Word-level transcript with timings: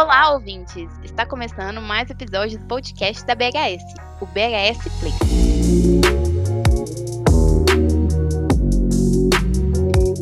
Olá, 0.00 0.30
ouvintes! 0.30 0.88
Está 1.02 1.26
começando 1.26 1.82
mais 1.82 2.08
um 2.08 2.12
episódio 2.12 2.56
do 2.56 2.64
podcast 2.66 3.26
da 3.26 3.34
BHS, 3.34 3.82
o 4.20 4.26
BHS 4.26 4.78
Play. 5.00 5.12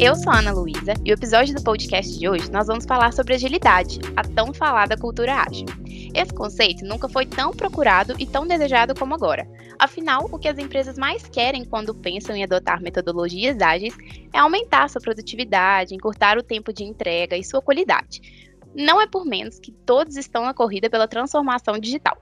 Eu 0.00 0.14
sou 0.14 0.32
a 0.32 0.38
Ana 0.38 0.52
Luísa 0.52 0.94
e 1.04 1.10
o 1.10 1.12
episódio 1.12 1.54
do 1.54 1.62
podcast 1.62 2.18
de 2.18 2.26
hoje 2.26 2.50
nós 2.50 2.68
vamos 2.68 2.86
falar 2.86 3.12
sobre 3.12 3.34
agilidade, 3.34 4.00
a 4.16 4.22
tão 4.22 4.54
falada 4.54 4.96
cultura 4.96 5.44
ágil. 5.46 5.66
Esse 6.14 6.32
conceito 6.32 6.82
nunca 6.82 7.06
foi 7.06 7.26
tão 7.26 7.50
procurado 7.50 8.14
e 8.18 8.26
tão 8.26 8.46
desejado 8.46 8.94
como 8.94 9.14
agora. 9.14 9.46
Afinal, 9.78 10.26
o 10.32 10.38
que 10.38 10.48
as 10.48 10.56
empresas 10.56 10.96
mais 10.96 11.28
querem 11.28 11.66
quando 11.66 11.94
pensam 11.94 12.34
em 12.34 12.42
adotar 12.42 12.80
metodologias 12.80 13.60
ágeis 13.60 13.94
é 14.32 14.38
aumentar 14.38 14.88
sua 14.88 15.02
produtividade, 15.02 15.94
encurtar 15.94 16.38
o 16.38 16.42
tempo 16.42 16.72
de 16.72 16.82
entrega 16.82 17.36
e 17.36 17.44
sua 17.44 17.60
qualidade. 17.60 18.45
Não 18.78 19.00
é 19.00 19.06
por 19.06 19.24
menos 19.24 19.58
que 19.58 19.72
todos 19.72 20.18
estão 20.18 20.44
na 20.44 20.52
corrida 20.52 20.90
pela 20.90 21.08
transformação 21.08 21.78
digital. 21.78 22.18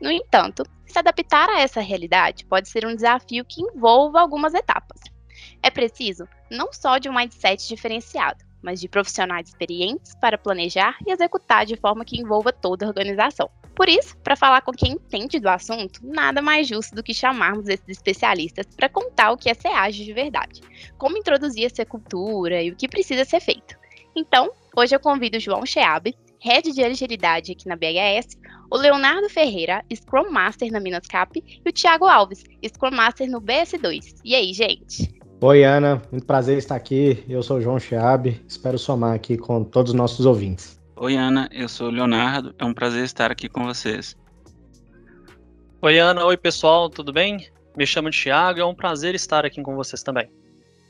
No 0.00 0.08
entanto, 0.08 0.62
se 0.86 0.96
adaptar 0.96 1.48
a 1.50 1.60
essa 1.60 1.80
realidade 1.80 2.44
pode 2.44 2.68
ser 2.68 2.86
um 2.86 2.94
desafio 2.94 3.44
que 3.44 3.60
envolva 3.60 4.20
algumas 4.20 4.54
etapas. 4.54 5.00
É 5.60 5.68
preciso 5.68 6.28
não 6.48 6.72
só 6.72 6.98
de 6.98 7.08
um 7.08 7.14
mindset 7.14 7.66
diferenciado, 7.66 8.44
mas 8.62 8.80
de 8.80 8.88
profissionais 8.88 9.48
experientes 9.48 10.14
para 10.20 10.38
planejar 10.38 10.96
e 11.04 11.10
executar 11.10 11.66
de 11.66 11.74
forma 11.74 12.04
que 12.04 12.20
envolva 12.20 12.52
toda 12.52 12.86
a 12.86 12.88
organização. 12.88 13.50
Por 13.74 13.88
isso, 13.88 14.16
para 14.18 14.36
falar 14.36 14.60
com 14.60 14.70
quem 14.70 14.92
entende 14.92 15.40
do 15.40 15.48
assunto, 15.48 16.00
nada 16.04 16.40
mais 16.40 16.68
justo 16.68 16.94
do 16.94 17.02
que 17.02 17.12
chamarmos 17.12 17.66
esses 17.66 17.88
especialistas 17.88 18.66
para 18.76 18.88
contar 18.88 19.32
o 19.32 19.36
que 19.36 19.50
é 19.50 19.54
ser 19.54 19.70
de 19.90 20.12
verdade, 20.12 20.60
como 20.96 21.18
introduzir 21.18 21.64
essa 21.64 21.84
cultura 21.84 22.62
e 22.62 22.70
o 22.70 22.76
que 22.76 22.88
precisa 22.88 23.24
ser 23.24 23.40
feito. 23.40 23.76
Então, 24.14 24.52
hoje 24.76 24.94
eu 24.94 25.00
convido 25.00 25.36
o 25.36 25.40
João 25.40 25.64
Cheabe, 25.66 26.16
Head 26.40 26.72
de 26.72 26.82
Agilidade 26.82 27.52
aqui 27.52 27.68
na 27.68 27.76
BHS, 27.76 28.38
o 28.70 28.76
Leonardo 28.76 29.28
Ferreira, 29.28 29.84
Scrum 29.94 30.30
Master 30.30 30.70
na 30.70 30.80
Minas 30.80 31.06
Cap, 31.06 31.42
e 31.44 31.68
o 31.68 31.72
Thiago 31.72 32.06
Alves, 32.06 32.44
Scrum 32.66 32.92
Master 32.92 33.28
no 33.28 33.40
BS2. 33.40 34.20
E 34.24 34.34
aí, 34.34 34.52
gente? 34.52 35.20
Oi, 35.42 35.64
Ana. 35.64 36.02
Muito 36.12 36.26
prazer 36.26 36.58
estar 36.58 36.76
aqui. 36.76 37.24
Eu 37.26 37.42
sou 37.42 37.56
o 37.56 37.60
João 37.62 37.78
Cheabe. 37.78 38.44
Espero 38.46 38.78
somar 38.78 39.14
aqui 39.14 39.38
com 39.38 39.64
todos 39.64 39.92
os 39.92 39.96
nossos 39.96 40.26
ouvintes. 40.26 40.78
Oi, 40.96 41.16
Ana. 41.16 41.48
Eu 41.50 41.66
sou 41.66 41.88
o 41.88 41.90
Leonardo. 41.90 42.54
É 42.58 42.64
um 42.64 42.74
prazer 42.74 43.04
estar 43.04 43.30
aqui 43.32 43.48
com 43.48 43.64
vocês. 43.64 44.14
Oi, 45.80 45.98
Ana. 45.98 46.26
Oi, 46.26 46.36
pessoal. 46.36 46.90
Tudo 46.90 47.10
bem? 47.10 47.48
Me 47.74 47.86
chamo 47.86 48.10
Thiago. 48.10 48.60
É 48.60 48.64
um 48.66 48.74
prazer 48.74 49.14
estar 49.14 49.46
aqui 49.46 49.62
com 49.62 49.74
vocês 49.74 50.02
também. 50.02 50.30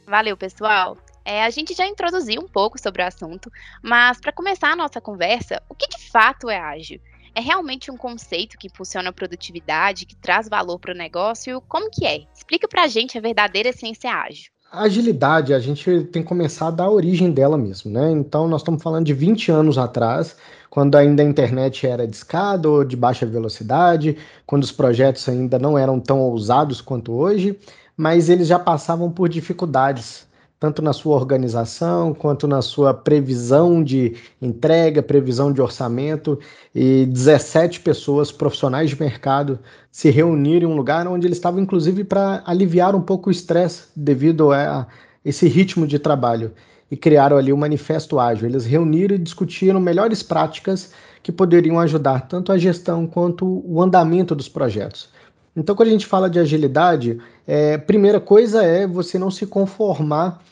Valeu, 0.09 0.37
pessoal. 0.37 0.99
É, 1.25 1.45
a 1.45 1.51
gente 1.51 1.75
já 1.75 1.87
introduziu 1.87 2.41
um 2.41 2.49
pouco 2.49 2.81
sobre 2.81 3.03
o 3.03 3.07
assunto, 3.07 3.51
mas 3.83 4.21
para 4.21 4.33
começar 4.33 4.73
a 4.73 4.77
nossa 4.77 5.01
conversa, 5.01 5.63
o 5.69 5.75
que 5.75 5.89
de 5.89 6.11
fato 6.11 6.49
é 6.49 6.59
ágil? 6.59 7.01
É 7.35 7.41
realmente 7.41 7.91
um 7.91 7.97
conceito 7.97 8.59
que 8.59 8.67
impulsiona 8.67 9.11
a 9.11 9.13
produtividade, 9.13 10.07
que 10.07 10.17
traz 10.17 10.49
valor 10.49 10.79
para 10.79 10.93
o 10.93 10.97
negócio? 10.97 11.63
Como 11.69 11.91
que 11.91 12.05
é? 12.05 12.25
Explica 12.35 12.67
para 12.67 12.83
a 12.83 12.89
gente 12.89 13.17
a 13.17 13.21
verdadeira 13.21 13.69
essência 13.69 14.13
ágil. 14.13 14.51
A 14.73 14.83
agilidade, 14.83 15.53
a 15.53 15.59
gente 15.59 16.05
tem 16.05 16.23
que 16.23 16.29
começar 16.29 16.71
da 16.71 16.89
origem 16.89 17.33
dela 17.33 17.59
mesmo, 17.59 17.91
né? 17.91 18.11
Então, 18.13 18.47
nós 18.47 18.61
estamos 18.61 18.81
falando 18.81 19.05
de 19.05 19.13
20 19.13 19.51
anos 19.51 19.77
atrás, 19.77 20.37
quando 20.69 20.95
ainda 20.97 21.25
a 21.25 21.27
internet 21.27 21.87
era 21.87 22.07
de 22.07 22.15
escada 22.15 22.69
ou 22.69 22.85
de 22.85 22.97
baixa 22.97 23.27
velocidade, 23.27 24.17
quando 24.47 24.63
os 24.63 24.71
projetos 24.71 25.29
ainda 25.29 25.59
não 25.59 25.77
eram 25.77 25.99
tão 25.99 26.21
ousados 26.21 26.81
quanto 26.81 27.13
hoje, 27.13 27.59
mas 27.97 28.29
eles 28.29 28.47
já 28.47 28.61
passavam 28.61 29.11
por 29.11 29.29
dificuldades 29.29 30.30
tanto 30.61 30.83
na 30.83 30.93
sua 30.93 31.17
organização 31.17 32.13
quanto 32.13 32.47
na 32.47 32.61
sua 32.61 32.93
previsão 32.93 33.83
de 33.83 34.15
entrega, 34.43 35.03
previsão 35.03 35.51
de 35.51 35.63
orçamento, 35.63 36.39
e 36.75 37.07
17 37.07 37.81
pessoas 37.81 38.31
profissionais 38.31 38.91
de 38.91 39.01
mercado 39.01 39.59
se 39.91 40.11
reuniram 40.11 40.69
em 40.69 40.73
um 40.73 40.77
lugar 40.77 41.09
onde 41.09 41.27
eles 41.27 41.39
estavam, 41.39 41.63
inclusive, 41.63 42.05
para 42.05 42.43
aliviar 42.45 42.95
um 42.95 43.01
pouco 43.01 43.31
o 43.31 43.33
estresse 43.33 43.85
devido 43.97 44.53
a 44.53 44.87
esse 45.25 45.49
ritmo 45.49 45.87
de 45.87 45.99
trabalho. 45.99 46.53
E 46.91 46.97
criaram 46.97 47.39
ali 47.39 47.53
o 47.53 47.57
Manifesto 47.57 48.19
Ágil. 48.19 48.47
Eles 48.47 48.67
reuniram 48.67 49.15
e 49.15 49.19
discutiram 49.19 49.81
melhores 49.81 50.23
práticas 50.23 50.93
que 51.23 51.33
poderiam 51.33 51.79
ajudar 51.81 52.27
tanto 52.29 52.53
a 52.53 52.59
gestão 52.59 53.07
quanto 53.07 53.63
o 53.65 53.81
andamento 53.81 54.35
dos 54.35 54.49
projetos. 54.49 55.09
Então, 55.57 55.75
quando 55.75 55.89
a 55.89 55.93
gente 55.93 56.07
fala 56.07 56.29
de 56.29 56.39
agilidade, 56.39 57.19
é, 57.47 57.79
primeira 57.79 58.21
coisa 58.21 58.63
é 58.63 58.87
você 58.87 59.19
não 59.19 59.31
se 59.31 59.47
conformar 59.47 60.43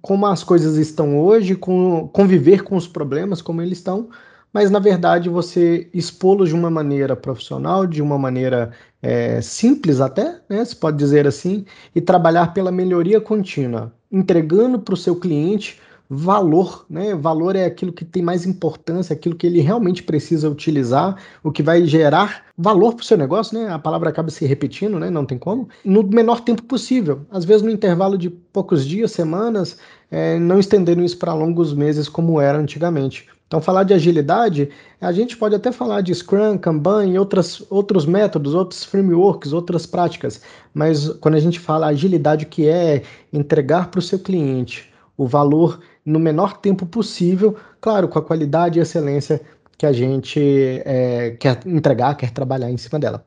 como 0.00 0.26
as 0.26 0.42
coisas 0.42 0.76
estão 0.76 1.18
hoje, 1.18 1.54
com, 1.54 2.08
conviver 2.12 2.62
com 2.62 2.76
os 2.76 2.88
problemas 2.88 3.40
como 3.40 3.62
eles 3.62 3.78
estão, 3.78 4.08
mas 4.52 4.70
na 4.70 4.78
verdade 4.78 5.28
você 5.28 5.88
expô-los 5.92 6.48
de 6.48 6.54
uma 6.54 6.70
maneira 6.70 7.14
profissional, 7.14 7.86
de 7.86 8.00
uma 8.00 8.18
maneira 8.18 8.72
é, 9.02 9.40
simples 9.40 10.00
até, 10.00 10.40
né, 10.48 10.64
se 10.64 10.74
pode 10.74 10.96
dizer 10.96 11.26
assim, 11.26 11.64
e 11.94 12.00
trabalhar 12.00 12.54
pela 12.54 12.72
melhoria 12.72 13.20
contínua, 13.20 13.92
entregando 14.10 14.78
para 14.78 14.94
o 14.94 14.96
seu 14.96 15.16
cliente 15.16 15.78
valor, 16.08 16.86
né? 16.88 17.14
Valor 17.14 17.56
é 17.56 17.64
aquilo 17.64 17.92
que 17.92 18.04
tem 18.04 18.22
mais 18.22 18.46
importância, 18.46 19.14
aquilo 19.14 19.34
que 19.34 19.46
ele 19.46 19.60
realmente 19.60 20.02
precisa 20.02 20.48
utilizar, 20.48 21.16
o 21.42 21.50
que 21.50 21.62
vai 21.62 21.84
gerar 21.84 22.46
valor 22.56 22.94
para 22.94 23.02
o 23.02 23.04
seu 23.06 23.16
negócio, 23.16 23.58
né? 23.58 23.68
A 23.72 23.78
palavra 23.78 24.08
acaba 24.08 24.30
se 24.30 24.46
repetindo, 24.46 24.98
né? 24.98 25.10
Não 25.10 25.26
tem 25.26 25.38
como. 25.38 25.68
No 25.84 26.02
menor 26.02 26.40
tempo 26.40 26.62
possível, 26.62 27.26
às 27.30 27.44
vezes 27.44 27.62
no 27.62 27.70
intervalo 27.70 28.16
de 28.16 28.30
poucos 28.30 28.86
dias, 28.86 29.12
semanas, 29.12 29.78
é, 30.10 30.38
não 30.38 30.58
estendendo 30.58 31.02
isso 31.02 31.18
para 31.18 31.34
longos 31.34 31.74
meses 31.74 32.08
como 32.08 32.40
era 32.40 32.58
antigamente. 32.58 33.26
Então, 33.46 33.60
falar 33.60 33.84
de 33.84 33.94
agilidade, 33.94 34.70
a 35.00 35.12
gente 35.12 35.36
pode 35.36 35.54
até 35.54 35.70
falar 35.70 36.00
de 36.00 36.12
Scrum, 36.12 36.58
Kanban 36.58 37.06
e 37.06 37.18
outras, 37.18 37.64
outros 37.70 38.04
métodos, 38.04 38.54
outros 38.54 38.84
frameworks, 38.84 39.52
outras 39.52 39.86
práticas, 39.86 40.40
mas 40.74 41.08
quando 41.20 41.36
a 41.36 41.40
gente 41.40 41.60
fala 41.60 41.86
agilidade, 41.86 42.46
que 42.46 42.66
é 42.66 43.04
entregar 43.32 43.88
para 43.88 44.00
o 44.00 44.02
seu 44.02 44.18
cliente 44.18 44.92
o 45.16 45.26
valor 45.26 45.80
no 46.06 46.20
menor 46.20 46.58
tempo 46.58 46.86
possível, 46.86 47.58
claro, 47.80 48.08
com 48.08 48.18
a 48.18 48.22
qualidade 48.22 48.78
e 48.78 48.82
excelência 48.82 49.40
que 49.76 49.84
a 49.84 49.92
gente 49.92 50.40
é, 50.84 51.36
quer 51.38 51.60
entregar, 51.66 52.14
quer 52.14 52.30
trabalhar 52.30 52.70
em 52.70 52.76
cima 52.76 52.98
dela. 52.98 53.26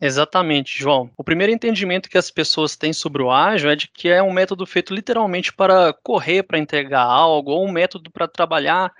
Exatamente, 0.00 0.78
João. 0.78 1.10
O 1.16 1.24
primeiro 1.24 1.52
entendimento 1.52 2.08
que 2.08 2.16
as 2.16 2.30
pessoas 2.30 2.76
têm 2.76 2.92
sobre 2.92 3.20
o 3.20 3.30
ágil 3.30 3.68
é 3.68 3.76
de 3.76 3.88
que 3.88 4.08
é 4.08 4.22
um 4.22 4.32
método 4.32 4.64
feito 4.64 4.94
literalmente 4.94 5.52
para 5.52 5.92
correr 5.92 6.44
para 6.44 6.58
entregar 6.58 7.02
algo, 7.02 7.50
ou 7.50 7.66
um 7.66 7.72
método 7.72 8.10
para 8.10 8.26
trabalhar 8.26 8.92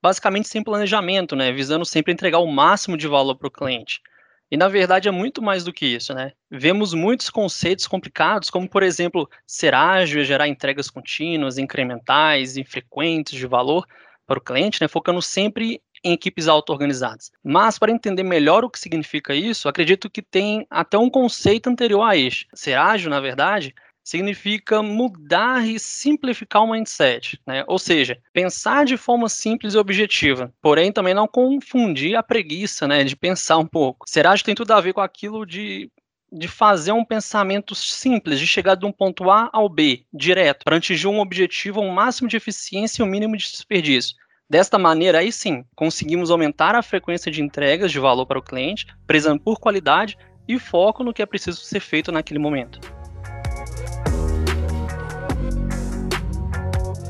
basicamente 0.00 0.48
sem 0.48 0.62
planejamento, 0.62 1.34
né, 1.34 1.50
visando 1.50 1.84
sempre 1.84 2.12
entregar 2.12 2.38
o 2.38 2.46
máximo 2.46 2.96
de 2.96 3.08
valor 3.08 3.36
para 3.36 3.48
o 3.48 3.50
cliente. 3.50 4.00
E 4.50 4.56
na 4.56 4.68
verdade 4.68 5.08
é 5.08 5.10
muito 5.10 5.42
mais 5.42 5.64
do 5.64 5.72
que 5.72 5.86
isso, 5.86 6.14
né? 6.14 6.32
Vemos 6.50 6.94
muitos 6.94 7.30
conceitos 7.30 7.86
complicados, 7.86 8.50
como 8.50 8.68
por 8.68 8.82
exemplo, 8.82 9.28
ser 9.46 9.74
ágil 9.74 10.20
e 10.20 10.24
gerar 10.24 10.48
entregas 10.48 10.90
contínuas, 10.90 11.58
incrementais, 11.58 12.56
infrequentes 12.56 13.38
de 13.38 13.46
valor 13.46 13.86
para 14.26 14.38
o 14.38 14.42
cliente, 14.42 14.80
né? 14.80 14.88
Focando 14.88 15.20
sempre 15.20 15.82
em 16.04 16.12
equipes 16.12 16.46
auto-organizadas. 16.48 17.32
Mas 17.42 17.78
para 17.78 17.90
entender 17.90 18.22
melhor 18.22 18.62
o 18.62 18.70
que 18.70 18.78
significa 18.78 19.34
isso, 19.34 19.68
acredito 19.68 20.10
que 20.10 20.20
tem 20.20 20.66
até 20.68 20.98
um 20.98 21.08
conceito 21.08 21.70
anterior 21.70 22.02
a 22.02 22.16
este. 22.16 22.46
Ser 22.54 22.74
ágil, 22.74 23.08
na 23.08 23.20
verdade, 23.20 23.74
significa 24.04 24.82
mudar 24.82 25.66
e 25.66 25.78
simplificar 25.78 26.62
o 26.62 26.70
mindset, 26.70 27.40
né? 27.46 27.64
Ou 27.66 27.78
seja, 27.78 28.18
pensar 28.32 28.84
de 28.84 28.98
forma 28.98 29.28
simples 29.28 29.72
e 29.72 29.78
objetiva, 29.78 30.52
porém 30.60 30.92
também 30.92 31.14
não 31.14 31.26
confundir 31.26 32.14
a 32.14 32.22
preguiça, 32.22 32.86
né, 32.86 33.02
de 33.02 33.16
pensar 33.16 33.56
um 33.56 33.66
pouco. 33.66 34.04
Será 34.08 34.36
que 34.36 34.44
tem 34.44 34.54
tudo 34.54 34.72
a 34.72 34.80
ver 34.80 34.92
com 34.92 35.00
aquilo 35.00 35.46
de 35.46 35.90
de 36.36 36.48
fazer 36.48 36.90
um 36.90 37.04
pensamento 37.04 37.76
simples, 37.76 38.40
de 38.40 38.46
chegar 38.46 38.74
de 38.74 38.84
um 38.84 38.90
ponto 38.90 39.30
A 39.30 39.48
ao 39.52 39.68
B, 39.68 40.04
direto, 40.12 40.64
para 40.64 40.76
atingir 40.76 41.06
um 41.06 41.20
objetivo, 41.20 41.80
um 41.80 41.92
máximo 41.92 42.28
de 42.28 42.36
eficiência 42.36 43.02
e 43.02 43.06
um 43.06 43.08
mínimo 43.08 43.36
de 43.36 43.44
desperdício. 43.44 44.16
Desta 44.50 44.76
maneira, 44.76 45.20
aí 45.20 45.30
sim, 45.30 45.64
conseguimos 45.76 46.32
aumentar 46.32 46.74
a 46.74 46.82
frequência 46.82 47.30
de 47.30 47.40
entregas 47.40 47.92
de 47.92 48.00
valor 48.00 48.26
para 48.26 48.38
o 48.38 48.42
cliente, 48.42 48.86
prezando 49.06 49.40
por 49.40 49.60
qualidade 49.60 50.18
e 50.46 50.58
foco 50.58 51.04
no 51.04 51.14
que 51.14 51.22
é 51.22 51.26
preciso 51.26 51.60
ser 51.60 51.80
feito 51.80 52.10
naquele 52.10 52.40
momento. 52.40 52.80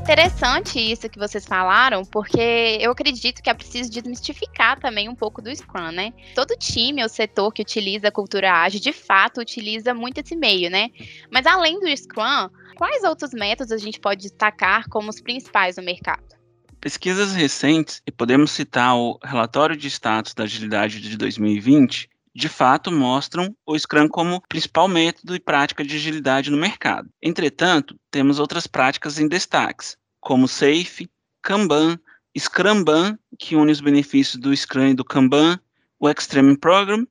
Interessante 0.05 0.79
isso 0.79 1.09
que 1.09 1.19
vocês 1.19 1.47
falaram, 1.47 2.05
porque 2.05 2.77
eu 2.79 2.91
acredito 2.91 3.43
que 3.43 3.49
é 3.49 3.55
preciso 3.55 3.91
desmistificar 3.91 4.79
também 4.79 5.09
um 5.09 5.15
pouco 5.15 5.41
do 5.41 5.51
Scrum, 5.51 5.93
né? 5.93 6.13
Todo 6.35 6.59
time 6.59 7.03
ou 7.03 7.09
setor 7.09 7.51
que 7.51 7.63
utiliza 7.63 8.09
a 8.09 8.13
cultura 8.13 8.53
ágil, 8.53 8.81
de 8.81 8.93
fato, 8.93 9.41
utiliza 9.41 9.95
muito 9.95 10.21
esse 10.21 10.37
meio, 10.37 10.69
né? 10.69 10.91
Mas 11.33 11.47
além 11.47 11.81
do 11.81 11.89
Scrum, 11.97 12.51
quais 12.77 13.03
outros 13.03 13.33
métodos 13.33 13.73
a 13.73 13.79
gente 13.79 13.99
pode 13.99 14.21
destacar 14.21 14.91
como 14.91 15.09
os 15.09 15.23
principais 15.23 15.79
no 15.79 15.83
mercado? 15.83 16.37
Pesquisas 16.83 17.33
recentes, 17.33 18.03
e 18.07 18.13
podemos 18.13 18.51
citar 18.51 18.95
o 18.95 19.19
relatório 19.25 19.75
de 19.75 19.89
status 19.89 20.35
da 20.35 20.45
agilidade 20.45 21.01
de 21.01 21.17
2020, 21.17 22.11
de 22.35 22.49
fato 22.49 22.91
mostram 22.91 23.55
o 23.65 23.79
Scrum 23.79 24.09
como 24.09 24.43
principal 24.49 24.89
método 24.89 25.37
e 25.37 25.41
prática 25.41 25.85
de 25.85 25.95
agilidade 25.95 26.51
no 26.51 26.57
mercado. 26.57 27.09
Entretanto, 27.23 27.97
temos 28.11 28.41
outras 28.41 28.67
práticas 28.67 29.19
em 29.19 29.29
destaques, 29.29 29.97
como 30.21 30.49
Safe, 30.49 31.09
Kanban, 31.41 31.99
Scrumban, 32.37 33.17
que 33.39 33.55
une 33.55 33.71
os 33.71 33.81
benefícios 33.81 34.41
do 34.41 34.57
Scrum 34.57 34.89
e 34.89 34.95
do 34.95 35.05
Kanban, 35.05 35.61
o 36.01 36.11
Extreme 36.11 36.59
Program, 36.59 37.07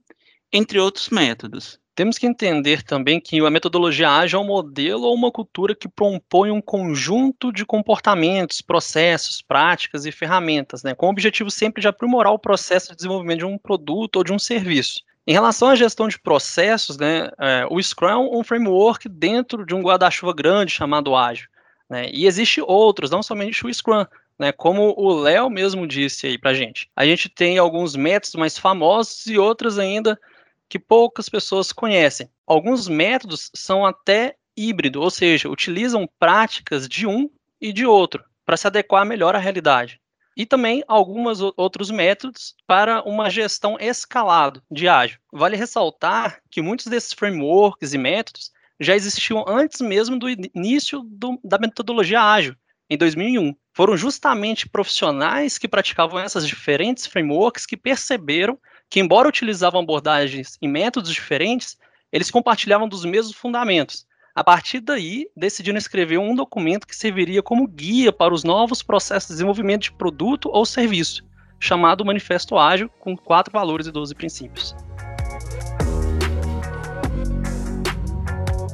entre 0.51 0.79
outros 0.79 1.09
métodos. 1.09 1.79
Temos 1.95 2.17
que 2.17 2.25
entender 2.25 2.81
também 2.81 3.21
que 3.21 3.39
a 3.39 3.51
metodologia 3.51 4.09
ágil 4.09 4.39
é 4.39 4.43
um 4.43 4.47
modelo 4.47 5.03
ou 5.03 5.13
uma 5.13 5.31
cultura 5.31 5.75
que 5.75 5.87
propõe 5.87 6.49
um 6.49 6.59
conjunto 6.59 7.51
de 7.51 7.63
comportamentos, 7.65 8.61
processos, 8.61 9.43
práticas 9.43 10.03
e 10.05 10.11
ferramentas, 10.11 10.81
né, 10.81 10.95
com 10.95 11.05
o 11.05 11.09
objetivo 11.09 11.51
sempre 11.51 11.81
de 11.81 11.87
aprimorar 11.87 12.33
o 12.33 12.39
processo 12.39 12.89
de 12.89 12.95
desenvolvimento 12.95 13.39
de 13.39 13.45
um 13.45 13.59
produto 13.59 14.17
ou 14.17 14.23
de 14.23 14.33
um 14.33 14.39
serviço. 14.39 15.01
Em 15.25 15.31
relação 15.31 15.69
à 15.69 15.75
gestão 15.75 16.07
de 16.07 16.19
processos, 16.19 16.97
né, 16.97 17.29
é, 17.39 17.65
o 17.69 17.81
Scrum 17.81 18.09
é 18.09 18.17
um 18.17 18.43
framework 18.43 19.07
dentro 19.07 19.65
de 19.65 19.73
um 19.73 19.81
guarda-chuva 19.81 20.33
grande 20.33 20.71
chamado 20.71 21.15
ágil. 21.15 21.47
Né, 21.89 22.09
e 22.11 22.25
existem 22.25 22.63
outros, 22.67 23.09
não 23.09 23.23
somente 23.23 23.65
o 23.65 23.73
Scrum, 23.73 24.05
né, 24.37 24.51
como 24.51 24.93
o 24.97 25.13
Léo 25.13 25.49
mesmo 25.49 25.87
disse 25.87 26.27
aí 26.27 26.37
para 26.37 26.53
gente. 26.53 26.89
A 26.95 27.05
gente 27.05 27.29
tem 27.29 27.57
alguns 27.57 27.95
métodos 27.95 28.35
mais 28.35 28.57
famosos 28.57 29.25
e 29.27 29.37
outros 29.37 29.79
ainda 29.79 30.19
que 30.67 30.77
poucas 30.77 31.29
pessoas 31.29 31.71
conhecem. 31.71 32.29
Alguns 32.45 32.89
métodos 32.89 33.49
são 33.55 33.85
até 33.85 34.35
híbrido, 34.57 35.01
ou 35.01 35.09
seja, 35.09 35.49
utilizam 35.49 36.09
práticas 36.19 36.87
de 36.87 37.07
um 37.07 37.29
e 37.61 37.71
de 37.71 37.85
outro 37.85 38.23
para 38.45 38.57
se 38.57 38.67
adequar 38.67 39.05
melhor 39.05 39.35
à 39.35 39.39
realidade. 39.39 40.01
E 40.35 40.45
também 40.45 40.83
alguns 40.87 41.39
outros 41.55 41.91
métodos 41.91 42.55
para 42.65 43.03
uma 43.03 43.29
gestão 43.29 43.77
escalado 43.79 44.63
de 44.71 44.87
ágil. 44.87 45.19
Vale 45.31 45.55
ressaltar 45.55 46.41
que 46.49 46.61
muitos 46.61 46.87
desses 46.87 47.13
frameworks 47.13 47.93
e 47.93 47.97
métodos 47.97 48.51
já 48.79 48.95
existiam 48.95 49.45
antes 49.47 49.81
mesmo 49.81 50.17
do 50.17 50.27
início 50.29 51.01
do, 51.03 51.39
da 51.43 51.57
metodologia 51.57 52.21
ágil, 52.21 52.55
em 52.89 52.97
2001. 52.97 53.55
Foram 53.73 53.97
justamente 53.97 54.69
profissionais 54.69 55.57
que 55.57 55.67
praticavam 55.67 56.19
essas 56.19 56.47
diferentes 56.47 57.07
frameworks 57.07 57.65
que 57.65 57.77
perceberam 57.77 58.57
que, 58.89 58.99
embora 58.99 59.27
utilizavam 59.27 59.81
abordagens 59.81 60.57
e 60.61 60.67
métodos 60.67 61.11
diferentes, 61.11 61.77
eles 62.11 62.29
compartilhavam 62.29 62.87
dos 62.87 63.03
mesmos 63.05 63.35
fundamentos. 63.35 64.05
A 64.35 64.43
partir 64.43 64.79
daí, 64.79 65.27
decidiram 65.37 65.77
escrever 65.77 66.17
um 66.17 66.33
documento 66.33 66.87
que 66.87 66.95
serviria 66.95 67.43
como 67.43 67.67
guia 67.67 68.11
para 68.11 68.33
os 68.33 68.43
novos 68.43 68.81
processos 68.81 69.27
de 69.27 69.33
desenvolvimento 69.35 69.83
de 69.83 69.91
produto 69.91 70.49
ou 70.51 70.65
serviço, 70.65 71.23
chamado 71.59 72.03
Manifesto 72.03 72.57
Ágil, 72.57 72.89
com 72.99 73.15
quatro 73.15 73.53
valores 73.53 73.85
e 73.85 73.91
doze 73.91 74.15
princípios. 74.15 74.75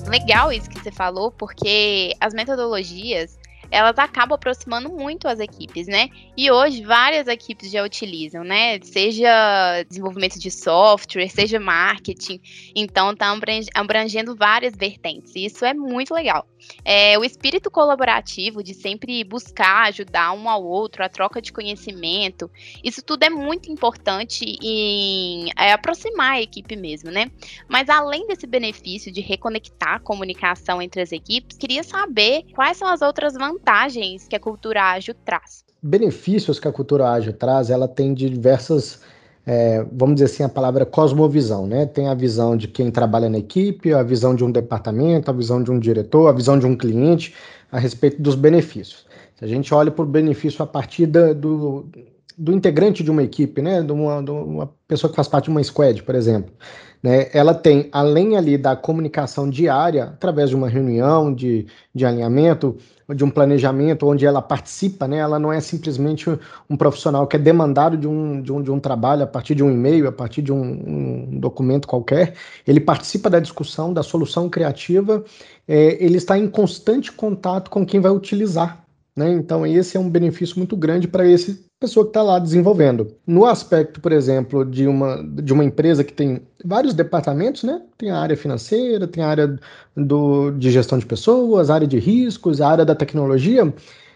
Legal 0.08 0.54
isso 0.54 0.70
que 0.70 0.80
você 0.80 0.94
falou, 0.94 1.30
porque 1.30 2.16
as 2.22 2.34
metodologias 2.34 3.38
elas 3.72 3.98
acabam 3.98 4.36
aproximando 4.36 4.90
muito 4.90 5.28
as 5.28 5.40
equipes, 5.40 5.88
né? 5.88 6.10
E 6.36 6.52
hoje 6.52 6.84
várias 6.84 7.28
equipes 7.28 7.72
já 7.72 7.84
utilizam, 7.84 8.44
né? 8.44 8.80
Seja 8.82 9.84
desenvolvimento 9.88 10.40
de 10.40 10.50
software, 10.50 11.30
seja 11.30 11.60
marketing. 11.60 12.40
Então 12.76 13.16
tá 13.16 13.36
abrangendo 13.74 14.36
várias 14.36 14.76
vertentes. 14.76 15.36
E 15.36 15.46
isso 15.46 15.66
é 15.66 15.74
muito 15.74 16.14
legal. 16.14 16.48
É, 16.84 17.18
o 17.18 17.24
espírito 17.24 17.70
colaborativo 17.70 18.64
de 18.64 18.74
sempre 18.74 19.24
buscar 19.24 19.88
ajudar 19.88 20.34
um 20.34 20.50
ao 20.50 20.64
outro, 20.64 21.04
a 21.04 21.10
troca 21.10 21.42
de 21.42 21.52
conhecimento, 21.52 22.50
isso 22.84 23.02
tudo 23.02 23.24
é 23.24 23.30
muito 23.30 23.72
importante 23.72 24.46
em 24.62 25.50
é, 25.58 25.74
aproximar 25.74 26.34
a 26.34 26.42
equipe 26.42 26.76
mesmo, 26.76 27.12
né? 27.12 27.32
Mas 27.68 27.90
além 27.90 28.28
desse 28.28 28.48
benefício 28.48 29.12
de 29.12 29.22
reconectar 29.22 29.96
a 29.96 30.00
comunicação 30.00 30.82
entre 30.82 31.02
as 31.02 31.12
equipes, 31.12 31.58
queria 31.58 31.84
saber 31.84 32.46
quais 32.54 32.78
são 32.78 32.88
as 32.88 33.02
outras 33.02 33.34
vantagens 33.34 34.28
que 34.28 34.36
a 34.36 34.40
cultura 34.40 34.84
ágil 34.92 35.14
traz? 35.26 35.64
Benefícios 35.82 36.60
que 36.60 36.68
a 36.68 36.72
cultura 36.72 37.10
ágil 37.10 37.34
traz, 37.34 37.70
ela 37.70 37.88
tem 37.88 38.14
diversas, 38.14 39.02
é, 39.52 39.84
vamos 39.92 40.14
dizer 40.14 40.26
assim, 40.26 40.44
a 40.44 40.50
palavra 40.50 40.86
cosmovisão, 40.86 41.66
né? 41.66 41.88
Tem 41.88 42.08
a 42.08 42.14
visão 42.14 42.56
de 42.56 42.68
quem 42.68 42.92
trabalha 42.92 43.28
na 43.28 43.40
equipe, 43.40 43.92
a 43.92 44.04
visão 44.04 44.36
de 44.36 44.44
um 44.44 44.52
departamento, 44.52 45.32
a 45.32 45.34
visão 45.34 45.64
de 45.64 45.72
um 45.72 45.80
diretor, 45.80 46.28
a 46.28 46.32
visão 46.32 46.60
de 46.60 46.68
um 46.68 46.78
cliente 46.78 47.34
a 47.72 47.80
respeito 47.80 48.22
dos 48.22 48.36
benefícios. 48.36 49.08
Se 49.36 49.44
a 49.44 49.48
gente 49.48 49.74
olha 49.74 49.90
para 49.90 50.04
o 50.04 50.08
benefício 50.08 50.62
a 50.62 50.68
partir 50.68 51.08
da, 51.08 51.34
do, 51.34 51.90
do 52.38 52.54
integrante 52.54 53.04
de 53.04 53.10
uma 53.10 53.24
equipe, 53.24 53.60
né? 53.60 53.82
De 53.82 53.92
uma, 53.92 54.22
de 54.22 54.30
uma 54.30 54.70
pessoa 54.88 55.10
que 55.10 55.16
faz 55.16 55.28
parte 55.28 55.46
de 55.46 55.50
uma 55.50 55.64
squad, 55.64 56.04
por 56.04 56.14
exemplo. 56.14 56.52
Né, 57.02 57.30
ela 57.32 57.54
tem, 57.54 57.88
além 57.94 58.36
ali 58.36 58.58
da 58.58 58.76
comunicação 58.76 59.50
diária, 59.50 60.04
através 60.04 60.50
de 60.50 60.56
uma 60.56 60.68
reunião 60.68 61.34
de, 61.34 61.66
de 61.96 62.06
alinhamento, 62.06 62.76
de 63.16 63.24
um 63.24 63.30
planejamento 63.30 64.06
onde 64.06 64.26
ela 64.26 64.42
participa, 64.42 65.08
né, 65.08 65.18
ela 65.18 65.40
não 65.40 65.52
é 65.52 65.62
simplesmente 65.62 66.30
um 66.70 66.76
profissional 66.76 67.26
que 67.26 67.38
é 67.38 67.40
demandado 67.40 67.96
de 67.96 68.06
um, 68.06 68.42
de 68.42 68.52
um, 68.52 68.62
de 68.62 68.70
um 68.70 68.80
trabalho 68.82 69.24
a 69.24 69.28
partir 69.28 69.56
de 69.56 69.64
um 69.64 69.72
e-mail, 69.72 70.10
a 70.10 70.12
partir 70.12 70.42
de 70.42 70.52
um, 70.52 70.62
um 70.62 71.40
documento 71.40 71.88
qualquer, 71.88 72.34
ele 72.68 72.82
participa 72.82 73.30
da 73.30 73.40
discussão, 73.40 73.94
da 73.94 74.04
solução 74.04 74.50
criativa, 74.50 75.24
é, 75.66 76.04
ele 76.04 76.18
está 76.18 76.38
em 76.38 76.50
constante 76.50 77.14
contato 77.14 77.70
com 77.72 77.86
quem 77.86 78.02
vai 78.02 78.12
utilizar. 78.12 78.89
Né, 79.20 79.34
então, 79.34 79.68
esse 79.68 79.98
é 79.98 80.00
um 80.00 80.10
benefício 80.10 80.58
muito 80.58 80.78
grande 80.78 81.06
para 81.06 81.28
esse 81.28 81.66
pessoa 81.78 82.06
que 82.06 82.12
está 82.12 82.24
lá 82.24 82.40
desenvolvendo. 82.40 83.14
No 83.28 83.46
aspecto, 83.46 84.00
por 84.00 84.14
exemplo, 84.14 84.64
de 84.64 84.88
uma, 84.88 85.22
de 85.22 85.52
uma 85.52 85.66
empresa 85.66 86.06
que 86.06 86.14
tem 86.14 86.42
vários 86.64 86.94
departamentos, 86.94 87.64
né? 87.64 87.82
Tem 87.98 88.12
a 88.12 88.18
área 88.18 88.38
financeira, 88.38 89.10
tem 89.10 89.22
a 89.22 89.28
área 89.28 89.60
do, 89.94 90.52
de 90.52 90.72
gestão 90.72 90.98
de 90.98 91.06
pessoas, 91.06 91.70
a 91.70 91.76
área 91.76 91.88
de 91.88 92.00
riscos, 92.00 92.62
a 92.62 92.70
área 92.70 92.86
da 92.86 92.96
tecnologia. 92.96 93.74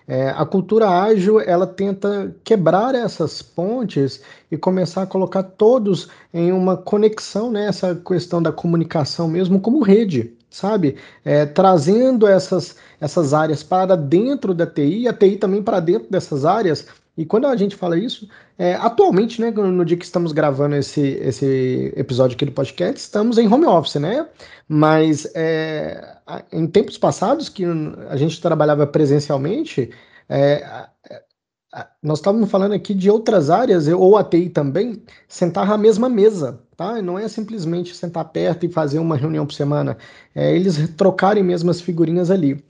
É, 0.07 0.29
a 0.29 0.45
cultura 0.45 0.87
ágil 0.87 1.37
ela 1.41 1.67
tenta 1.67 2.33
quebrar 2.41 2.95
essas 2.95 3.41
pontes 3.41 4.21
e 4.49 4.55
começar 4.57 5.01
a 5.01 5.07
colocar 5.07 5.43
todos 5.43 6.07
em 6.33 6.53
uma 6.53 6.77
conexão, 6.77 7.51
né? 7.51 7.67
Essa 7.67 7.93
questão 7.93 8.41
da 8.41 8.53
comunicação 8.53 9.27
mesmo 9.27 9.59
como 9.59 9.83
rede, 9.83 10.33
sabe? 10.53 10.97
É, 11.25 11.45
trazendo 11.45 12.27
essas, 12.27 12.75
essas 13.01 13.33
áreas 13.33 13.63
para 13.63 13.97
dentro 13.97 14.53
da 14.53 14.67
TI, 14.67 15.07
a 15.07 15.13
TI 15.13 15.37
também 15.37 15.63
para 15.63 15.79
dentro 15.79 16.09
dessas 16.09 16.45
áreas, 16.45 16.85
e 17.17 17.25
quando 17.25 17.45
a 17.45 17.55
gente 17.55 17.75
fala 17.75 17.97
isso, 17.97 18.27
é, 18.57 18.75
atualmente, 18.75 19.41
né, 19.41 19.51
no 19.51 19.85
dia 19.85 19.97
que 19.97 20.05
estamos 20.05 20.31
gravando 20.31 20.75
esse, 20.75 21.01
esse 21.01 21.93
episódio 21.95 22.35
aqui 22.35 22.45
do 22.45 22.51
podcast, 22.51 22.99
estamos 22.99 23.37
em 23.37 23.51
home 23.51 23.65
office, 23.65 23.95
né? 23.95 24.27
Mas 24.67 25.27
é, 25.35 26.17
em 26.51 26.65
tempos 26.65 26.97
passados, 26.97 27.49
que 27.49 27.63
a 28.09 28.15
gente 28.15 28.41
trabalhava 28.41 28.87
presencialmente, 28.87 29.91
é, 30.27 30.87
nós 32.01 32.19
estávamos 32.19 32.49
falando 32.49 32.73
aqui 32.73 32.93
de 32.93 33.09
outras 33.09 33.49
áreas, 33.49 33.87
ou 33.87 34.17
a 34.17 34.23
TI 34.23 34.49
também, 34.49 35.03
sentar 35.27 35.71
à 35.71 35.77
mesma 35.77 36.09
mesa, 36.09 36.59
tá? 36.75 37.01
Não 37.01 37.17
é 37.17 37.27
simplesmente 37.27 37.95
sentar 37.95 38.25
perto 38.25 38.65
e 38.65 38.69
fazer 38.69 38.99
uma 38.99 39.15
reunião 39.15 39.45
por 39.45 39.53
semana, 39.53 39.97
é 40.33 40.55
eles 40.55 40.89
trocarem 40.95 41.43
mesmo 41.43 41.69
as 41.71 41.81
figurinhas 41.81 42.31
ali. 42.31 42.63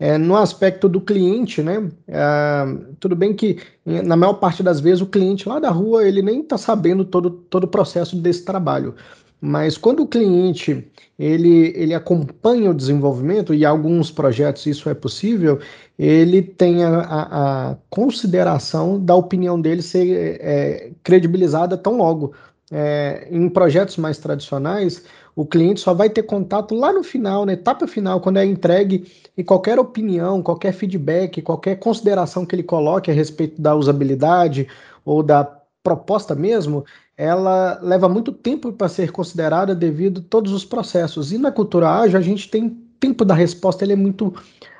É, 0.00 0.16
no 0.16 0.36
aspecto 0.36 0.88
do 0.88 1.00
cliente, 1.00 1.60
né? 1.60 1.90
É, 2.06 2.64
tudo 3.00 3.16
bem 3.16 3.34
que 3.34 3.58
na 3.84 4.16
maior 4.16 4.34
parte 4.34 4.62
das 4.62 4.78
vezes 4.78 5.00
o 5.00 5.06
cliente 5.06 5.48
lá 5.48 5.58
da 5.58 5.70
rua 5.70 6.06
ele 6.06 6.22
nem 6.22 6.40
está 6.40 6.56
sabendo 6.56 7.04
todo, 7.04 7.30
todo 7.30 7.64
o 7.64 7.68
processo 7.68 8.14
desse 8.16 8.44
trabalho. 8.44 8.94
Mas 9.40 9.76
quando 9.76 10.02
o 10.02 10.06
cliente 10.06 10.88
ele, 11.18 11.72
ele 11.76 11.94
acompanha 11.94 12.70
o 12.70 12.74
desenvolvimento, 12.74 13.52
e 13.52 13.64
alguns 13.64 14.10
projetos 14.10 14.66
isso 14.66 14.88
é 14.88 14.94
possível, 14.94 15.60
ele 15.98 16.42
tem 16.42 16.84
a, 16.84 17.00
a, 17.00 17.76
consideração 17.90 19.04
da 19.04 19.14
opinião 19.14 19.60
dele 19.60 19.82
ser 19.82 20.38
é, 20.40 20.92
credibilizada 21.02 21.76
tão 21.76 21.98
logo. 21.98 22.32
É, 22.70 23.28
em 23.30 23.48
projetos 23.48 23.96
mais 23.96 24.18
tradicionais, 24.18 25.02
o 25.34 25.46
cliente 25.46 25.80
só 25.80 25.94
vai 25.94 26.10
ter 26.10 26.24
contato 26.24 26.74
lá 26.74 26.92
no 26.92 27.02
final, 27.02 27.46
na 27.46 27.54
etapa 27.54 27.86
final, 27.86 28.20
quando 28.20 28.38
é 28.38 28.44
entregue, 28.44 29.10
e 29.36 29.42
qualquer 29.42 29.78
opinião, 29.78 30.42
qualquer 30.42 30.72
feedback, 30.72 31.40
qualquer 31.40 31.76
consideração 31.76 32.44
que 32.44 32.54
ele 32.54 32.62
coloque 32.62 33.10
a 33.10 33.14
respeito 33.14 33.60
da 33.62 33.74
usabilidade 33.74 34.68
ou 35.04 35.22
da 35.22 35.44
proposta 35.82 36.34
mesmo, 36.34 36.84
ela 37.16 37.78
leva 37.82 38.08
muito 38.08 38.32
tempo 38.32 38.72
para 38.72 38.88
ser 38.88 39.10
considerada 39.10 39.74
devido 39.74 40.20
a 40.20 40.24
todos 40.28 40.52
os 40.52 40.64
processos. 40.64 41.32
E 41.32 41.38
na 41.38 41.50
cultura 41.50 41.88
ágil, 41.88 42.18
a 42.18 42.22
gente 42.22 42.50
tem 42.50 42.68
tempo 43.00 43.24
da 43.24 43.34
resposta, 43.34 43.84
ele 43.84 43.94
é 43.94 43.96
muito 43.96 44.34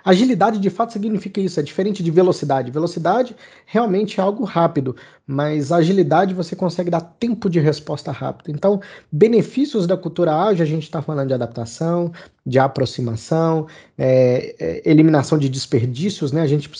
Agilidade 0.05 0.59
de 0.59 0.71
fato 0.71 0.93
significa 0.93 1.41
isso, 1.41 1.59
é 1.59 1.63
diferente 1.63 2.03
de 2.03 2.11
velocidade. 2.11 2.71
Velocidade 2.71 3.35
realmente 3.67 4.21
é 4.21 4.23
algo 4.23 4.45
rápido, 4.45 4.97
mas 5.27 5.73
agilidade 5.73 6.35
você 6.35 6.55
consegue 6.55 6.91
dar 6.91 7.01
tempo 7.01 7.51
de 7.51 7.61
resposta 7.61 8.13
rápido. 8.13 8.51
Então, 8.51 8.81
benefícios 9.11 9.87
da 9.87 9.97
cultura 9.97 10.35
ágil, 10.35 10.63
a 10.63 10.67
gente 10.67 10.85
está 10.85 11.03
falando 11.03 11.29
de 11.29 11.35
adaptação, 11.35 12.13
de 12.47 12.59
aproximação, 12.59 13.67
é, 13.97 14.55
é, 14.59 14.91
eliminação 14.91 15.37
de 15.37 15.49
desperdícios, 15.49 16.33
né? 16.33 16.43
A 16.43 16.47
gente 16.47 16.71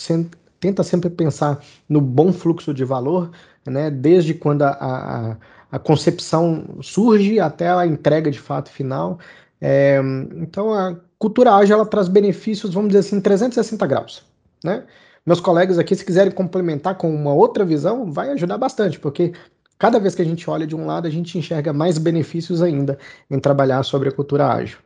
tenta 0.59 0.83
sempre 0.83 1.09
pensar 1.09 1.63
no 1.87 2.01
bom 2.01 2.33
fluxo 2.33 2.73
de 2.73 2.83
valor, 2.83 3.31
né? 3.65 3.91
Desde 3.91 4.33
quando 4.33 4.63
a, 4.63 4.71
a, 4.71 5.37
a 5.71 5.79
concepção 5.79 6.77
surge 6.81 7.39
até 7.39 7.69
a 7.69 7.85
entrega 7.85 8.31
de 8.31 8.39
fato 8.39 8.69
final. 8.69 9.19
É, 9.61 9.99
então, 10.37 10.73
a 10.73 10.95
cultura 11.19 11.53
ágil 11.53 11.75
ela 11.75 11.85
traz 11.85 12.07
benefícios, 12.07 12.73
vamos 12.73 12.89
dizer 12.89 12.99
assim, 12.99 13.21
360 13.21 13.85
graus. 13.85 14.23
Né? 14.63 14.83
Meus 15.25 15.39
colegas 15.39 15.77
aqui, 15.77 15.95
se 15.95 16.05
quiserem 16.05 16.31
complementar 16.31 16.95
com 16.95 17.13
uma 17.13 17.33
outra 17.33 17.65
visão, 17.65 18.11
vai 18.11 18.31
ajudar 18.31 18.57
bastante, 18.57 18.99
porque 18.99 19.33
cada 19.77 19.99
vez 19.99 20.15
que 20.15 20.21
a 20.21 20.25
gente 20.25 20.49
olha 20.49 20.65
de 20.65 20.75
um 20.75 20.85
lado, 20.85 21.07
a 21.07 21.11
gente 21.11 21.37
enxerga 21.37 21.73
mais 21.73 21.97
benefícios 21.97 22.61
ainda 22.61 22.97
em 23.29 23.39
trabalhar 23.39 23.83
sobre 23.83 24.09
a 24.09 24.11
cultura 24.11 24.47
ágil. 24.47 24.79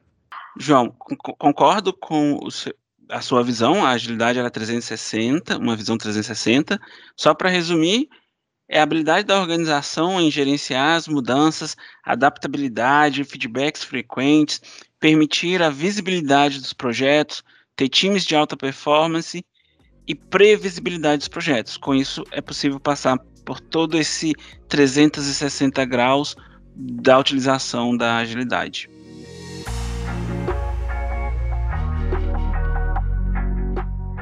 João, 0.59 0.93
concordo 1.39 1.93
com 1.93 2.39
a 3.09 3.21
sua 3.21 3.43
visão, 3.43 3.85
a 3.85 3.91
agilidade 3.91 4.39
era 4.39 4.49
360, 4.49 5.57
uma 5.57 5.75
visão 5.75 5.97
360. 5.97 6.79
Só 7.15 7.33
para 7.33 7.49
resumir, 7.49 8.09
é 8.67 8.79
a 8.79 8.83
habilidade 8.83 9.27
da 9.27 9.39
organização 9.39 10.19
em 10.21 10.31
gerenciar 10.31 10.95
as 10.95 11.07
mudanças, 11.07 11.75
adaptabilidade, 12.03 13.23
feedbacks 13.23 13.83
frequentes, 13.83 14.61
permitir 15.03 15.61
a 15.61 15.69
visibilidade 15.69 16.61
dos 16.61 16.71
projetos, 16.71 17.43
ter 17.75 17.89
times 17.89 18.23
de 18.23 18.37
alta 18.37 18.55
performance 18.55 19.43
e 20.07 20.15
previsibilidade 20.15 21.17
dos 21.17 21.27
projetos. 21.27 21.75
Com 21.75 21.93
isso, 21.93 22.23
é 22.31 22.39
possível 22.39 22.79
passar 22.79 23.17
por 23.43 23.59
todo 23.59 23.97
esse 23.97 24.33
360 24.69 25.83
graus 25.83 26.37
da 26.73 27.19
utilização 27.19 27.97
da 27.97 28.15
agilidade. 28.15 28.89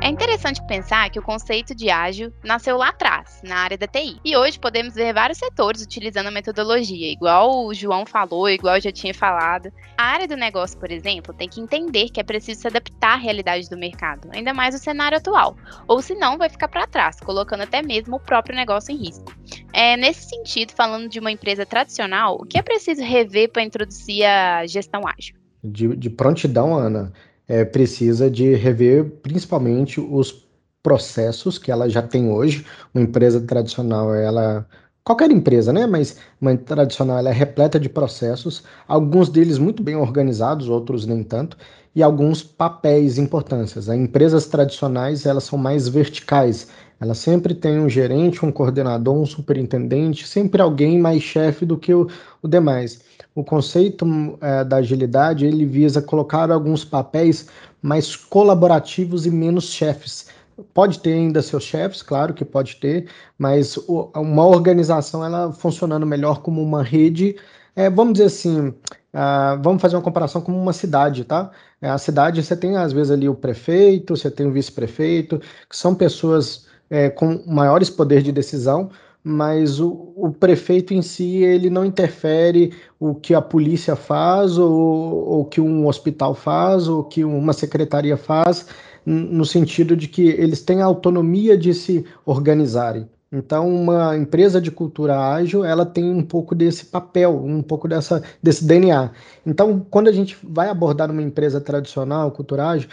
É 0.04 0.10
interessante 0.10 0.66
pensar 0.66 1.12
que 1.12 1.20
o 1.20 1.22
conceito 1.22 1.76
de 1.76 1.92
ágil 1.92 2.34
nasceu 2.44 2.76
lá 2.76 2.90
atrás, 2.90 3.40
na 3.44 3.58
área 3.58 3.78
da 3.78 3.86
TI. 3.86 4.20
E 4.26 4.36
hoje 4.36 4.60
podemos 4.60 4.96
ver 4.96 5.14
vários 5.14 5.38
setores 5.38 5.84
utilizando 5.84 6.26
a 6.26 6.32
metodologia, 6.32 7.12
igual 7.12 7.68
o 7.68 7.72
João 7.72 8.04
falou, 8.04 8.50
igual 8.50 8.78
eu 8.78 8.82
já 8.82 8.92
tinha 8.92 9.14
falado. 9.14 9.72
A 9.96 10.04
área 10.04 10.28
do 10.28 10.36
negócio, 10.36 10.80
por 10.80 10.92
exemplo, 10.92 11.36
tem 11.36 11.48
que 11.48 11.62
entender 11.62 12.10
que 12.10 12.20
é 12.20 12.24
preciso 12.24 12.62
se 12.62 12.68
adaptar 12.68 13.14
à 13.14 13.16
realidade 13.16 13.70
do 13.70 13.78
mercado, 13.78 14.28
ainda 14.34 14.56
mais 14.56 14.74
no 14.74 14.82
cenário 14.82 15.20
atual, 15.20 15.56
ou 15.88 16.02
senão 16.02 16.36
vai 16.36 16.50
ficar 16.50 16.68
para 16.68 16.88
trás, 16.88 17.20
colocando 17.20 17.62
até 17.62 17.84
mesmo 17.84 18.16
o 18.16 18.20
próprio 18.20 18.56
negócio 18.56 18.92
em 18.92 18.98
risco. 18.98 19.32
É, 19.72 19.96
nesse 19.96 20.28
sentido, 20.28 20.72
falando 20.76 21.08
de 21.08 21.20
uma 21.20 21.32
empresa 21.32 21.64
tradicional, 21.64 22.38
o 22.42 22.46
que 22.46 22.58
é 22.58 22.64
preciso 22.64 23.04
rever 23.04 23.52
para 23.52 23.62
introduzir 23.62 24.26
a 24.26 24.66
gestão 24.66 25.04
ágil? 25.08 25.36
De, 25.64 25.96
de 25.96 26.10
prontidão, 26.10 26.74
Ana, 26.74 27.14
é, 27.52 27.66
precisa 27.66 28.32
de 28.32 28.56
rever 28.56 29.04
principalmente 29.22 30.00
os 30.00 30.48
processos 30.82 31.58
que 31.58 31.70
ela 31.70 31.90
já 31.90 32.02
tem 32.02 32.32
hoje. 32.32 32.66
Uma 32.94 33.04
empresa 33.04 33.42
tradicional, 33.42 34.16
ela 34.16 34.66
qualquer 35.04 35.30
empresa, 35.32 35.74
né? 35.74 35.86
Mas 35.86 36.16
uma 36.40 36.56
tradicional 36.56 37.18
ela 37.18 37.30
é 37.30 37.34
repleta 37.34 37.78
de 37.78 37.90
processos, 37.90 38.64
alguns 38.88 39.28
deles 39.28 39.58
muito 39.58 39.84
bem 39.84 39.98
organizados, 39.98 40.70
outros 40.70 41.06
nem 41.06 41.24
tanto, 41.24 41.58
e 41.94 42.02
alguns 42.02 42.42
papéis 42.42 43.18
importâncias. 43.18 43.90
As 43.90 43.98
empresas 43.98 44.46
tradicionais 44.46 45.26
elas 45.26 45.44
são 45.44 45.60
mais 45.60 45.90
verticais. 45.90 46.70
Ela 47.02 47.16
sempre 47.16 47.56
tem 47.56 47.80
um 47.80 47.90
gerente, 47.90 48.46
um 48.46 48.52
coordenador, 48.52 49.16
um 49.16 49.26
superintendente, 49.26 50.28
sempre 50.28 50.62
alguém 50.62 51.00
mais 51.00 51.24
chefe 51.24 51.66
do 51.66 51.78
que 51.78 51.94
o, 51.94 52.08
o 52.42 52.48
demais 52.48 53.02
o 53.34 53.44
conceito 53.44 54.06
é, 54.42 54.64
da 54.64 54.78
agilidade 54.78 55.46
ele 55.46 55.66
visa 55.66 56.02
colocar 56.02 56.52
alguns 56.52 56.84
papéis 56.84 57.48
mais 57.82 58.16
colaborativos 58.16 59.26
e 59.26 59.32
menos 59.32 59.66
chefes. 59.66 60.28
Pode 60.74 61.00
ter 61.00 61.14
ainda 61.14 61.42
seus 61.42 61.64
chefes, 61.64 62.04
claro 62.04 62.34
que 62.34 62.46
pode 62.46 62.76
ter, 62.76 63.08
mas 63.38 63.78
o, 63.78 64.12
uma 64.16 64.46
organização 64.46 65.24
ela 65.26 65.52
funcionando 65.54 66.06
melhor 66.06 66.42
como 66.42 66.62
uma 66.62 66.84
rede, 66.84 67.36
é, 67.76 67.90
vamos 67.90 68.14
dizer 68.14 68.26
assim, 68.26 68.68
uh, 68.68 69.62
vamos 69.64 69.82
fazer 69.82 69.96
uma 69.96 70.02
comparação 70.02 70.42
com 70.42 70.52
uma 70.52 70.74
cidade, 70.74 71.24
tá? 71.24 71.50
É, 71.82 71.90
a 71.90 71.98
cidade 71.98 72.44
você 72.44 72.56
tem 72.56 72.76
às 72.76 72.92
vezes 72.92 73.12
ali 73.12 73.30
o 73.30 73.34
prefeito, 73.34 74.16
você 74.16 74.30
tem 74.30 74.46
o 74.46 74.52
vice-prefeito, 74.52 75.40
que 75.40 75.76
são 75.76 75.96
pessoas 75.96 76.68
é, 76.92 77.10
com 77.10 77.42
maiores 77.48 77.90
poder 77.90 78.22
de 78.22 78.34
decisão, 78.34 78.90
mas 79.24 79.80
o, 79.80 80.12
o, 80.16 80.32
prefeito 80.32 80.94
em 80.94 81.02
si 81.02 81.38
ele 81.38 81.70
não 81.70 81.86
interfere 81.86 82.74
o 83.00 83.16
que 83.16 83.34
a 83.34 83.42
polícia 83.42 83.96
faz 83.96 84.58
ou 84.58 85.40
o 85.42 85.46
que 85.46 85.62
um 85.62 85.88
hospital 85.88 86.36
faz 86.36 86.88
ou 86.88 87.04
que 87.04 87.24
uma 87.24 87.54
secretaria 87.54 88.18
faz 88.18 88.66
no 89.06 89.46
sentido 89.46 89.96
de 89.96 90.08
que 90.08 90.28
eles 90.28 90.62
têm 90.62 90.82
a 90.82 90.86
autonomia 90.86 91.58
de 91.58 91.74
se 91.74 92.06
organizarem. 92.26 93.08
Então, 93.32 93.70
uma 93.70 94.18
empresa 94.18 94.60
de 94.60 94.70
cultura 94.70 95.18
ágil, 95.18 95.64
ela 95.64 95.86
tem 95.86 96.04
um 96.12 96.22
pouco 96.22 96.54
desse 96.54 96.86
papel, 96.86 97.42
um 97.46 97.62
pouco 97.64 97.88
dessa, 97.88 98.22
desse 98.44 98.66
DNA. 98.66 99.12
Então, 99.46 99.80
quando 99.90 100.10
a 100.10 100.12
gente 100.12 100.38
vai 100.44 100.68
abordar 100.68 101.10
uma 101.10 101.22
empresa 101.22 101.62
tradicional, 101.62 102.32
cultura 102.32 102.68
ágil, 102.68 102.90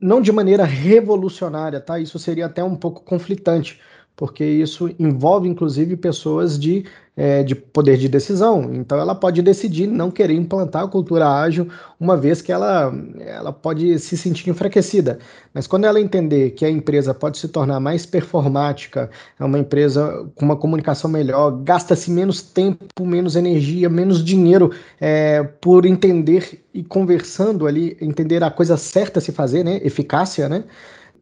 não 0.00 0.20
de 0.20 0.30
maneira 0.30 0.64
revolucionária, 0.64 1.80
tá? 1.80 1.98
Isso 1.98 2.18
seria 2.18 2.46
até 2.46 2.62
um 2.62 2.76
pouco 2.76 3.02
conflitante, 3.02 3.80
porque 4.14 4.44
isso 4.44 4.94
envolve 4.98 5.48
inclusive 5.48 5.96
pessoas 5.96 6.58
de, 6.58 6.84
é, 7.16 7.42
de 7.42 7.54
poder 7.54 7.96
de 7.98 8.08
decisão. 8.08 8.72
Então 8.74 8.98
ela 8.98 9.14
pode 9.14 9.42
decidir 9.42 9.86
não 9.86 10.10
querer 10.10 10.34
implantar 10.34 10.84
a 10.84 10.88
cultura 10.88 11.28
ágil, 11.28 11.68
uma 12.00 12.16
vez 12.16 12.40
que 12.40 12.50
ela, 12.50 12.92
ela 13.20 13.52
pode 13.52 13.98
se 13.98 14.16
sentir 14.16 14.50
enfraquecida. 14.50 15.18
Mas 15.52 15.66
quando 15.66 15.84
ela 15.84 16.00
entender 16.00 16.50
que 16.52 16.64
a 16.64 16.70
empresa 16.70 17.12
pode 17.12 17.38
se 17.38 17.48
tornar 17.48 17.78
mais 17.80 18.06
performática, 18.06 19.10
é 19.38 19.44
uma 19.44 19.58
empresa 19.58 20.26
com 20.34 20.44
uma 20.44 20.56
comunicação 20.56 21.10
melhor, 21.10 21.50
gasta-se 21.62 22.10
menos 22.10 22.40
tempo, 22.40 23.04
menos 23.04 23.36
energia, 23.36 23.88
menos 23.88 24.24
dinheiro 24.24 24.72
é, 25.00 25.42
por 25.42 25.84
entender 25.84 26.62
e 26.72 26.82
conversando 26.82 27.66
ali, 27.66 27.96
entender 28.00 28.42
a 28.42 28.50
coisa 28.50 28.76
certa 28.76 29.18
a 29.18 29.22
se 29.22 29.30
fazer, 29.30 29.62
né? 29.62 29.80
Eficácia, 29.84 30.48
né? 30.48 30.64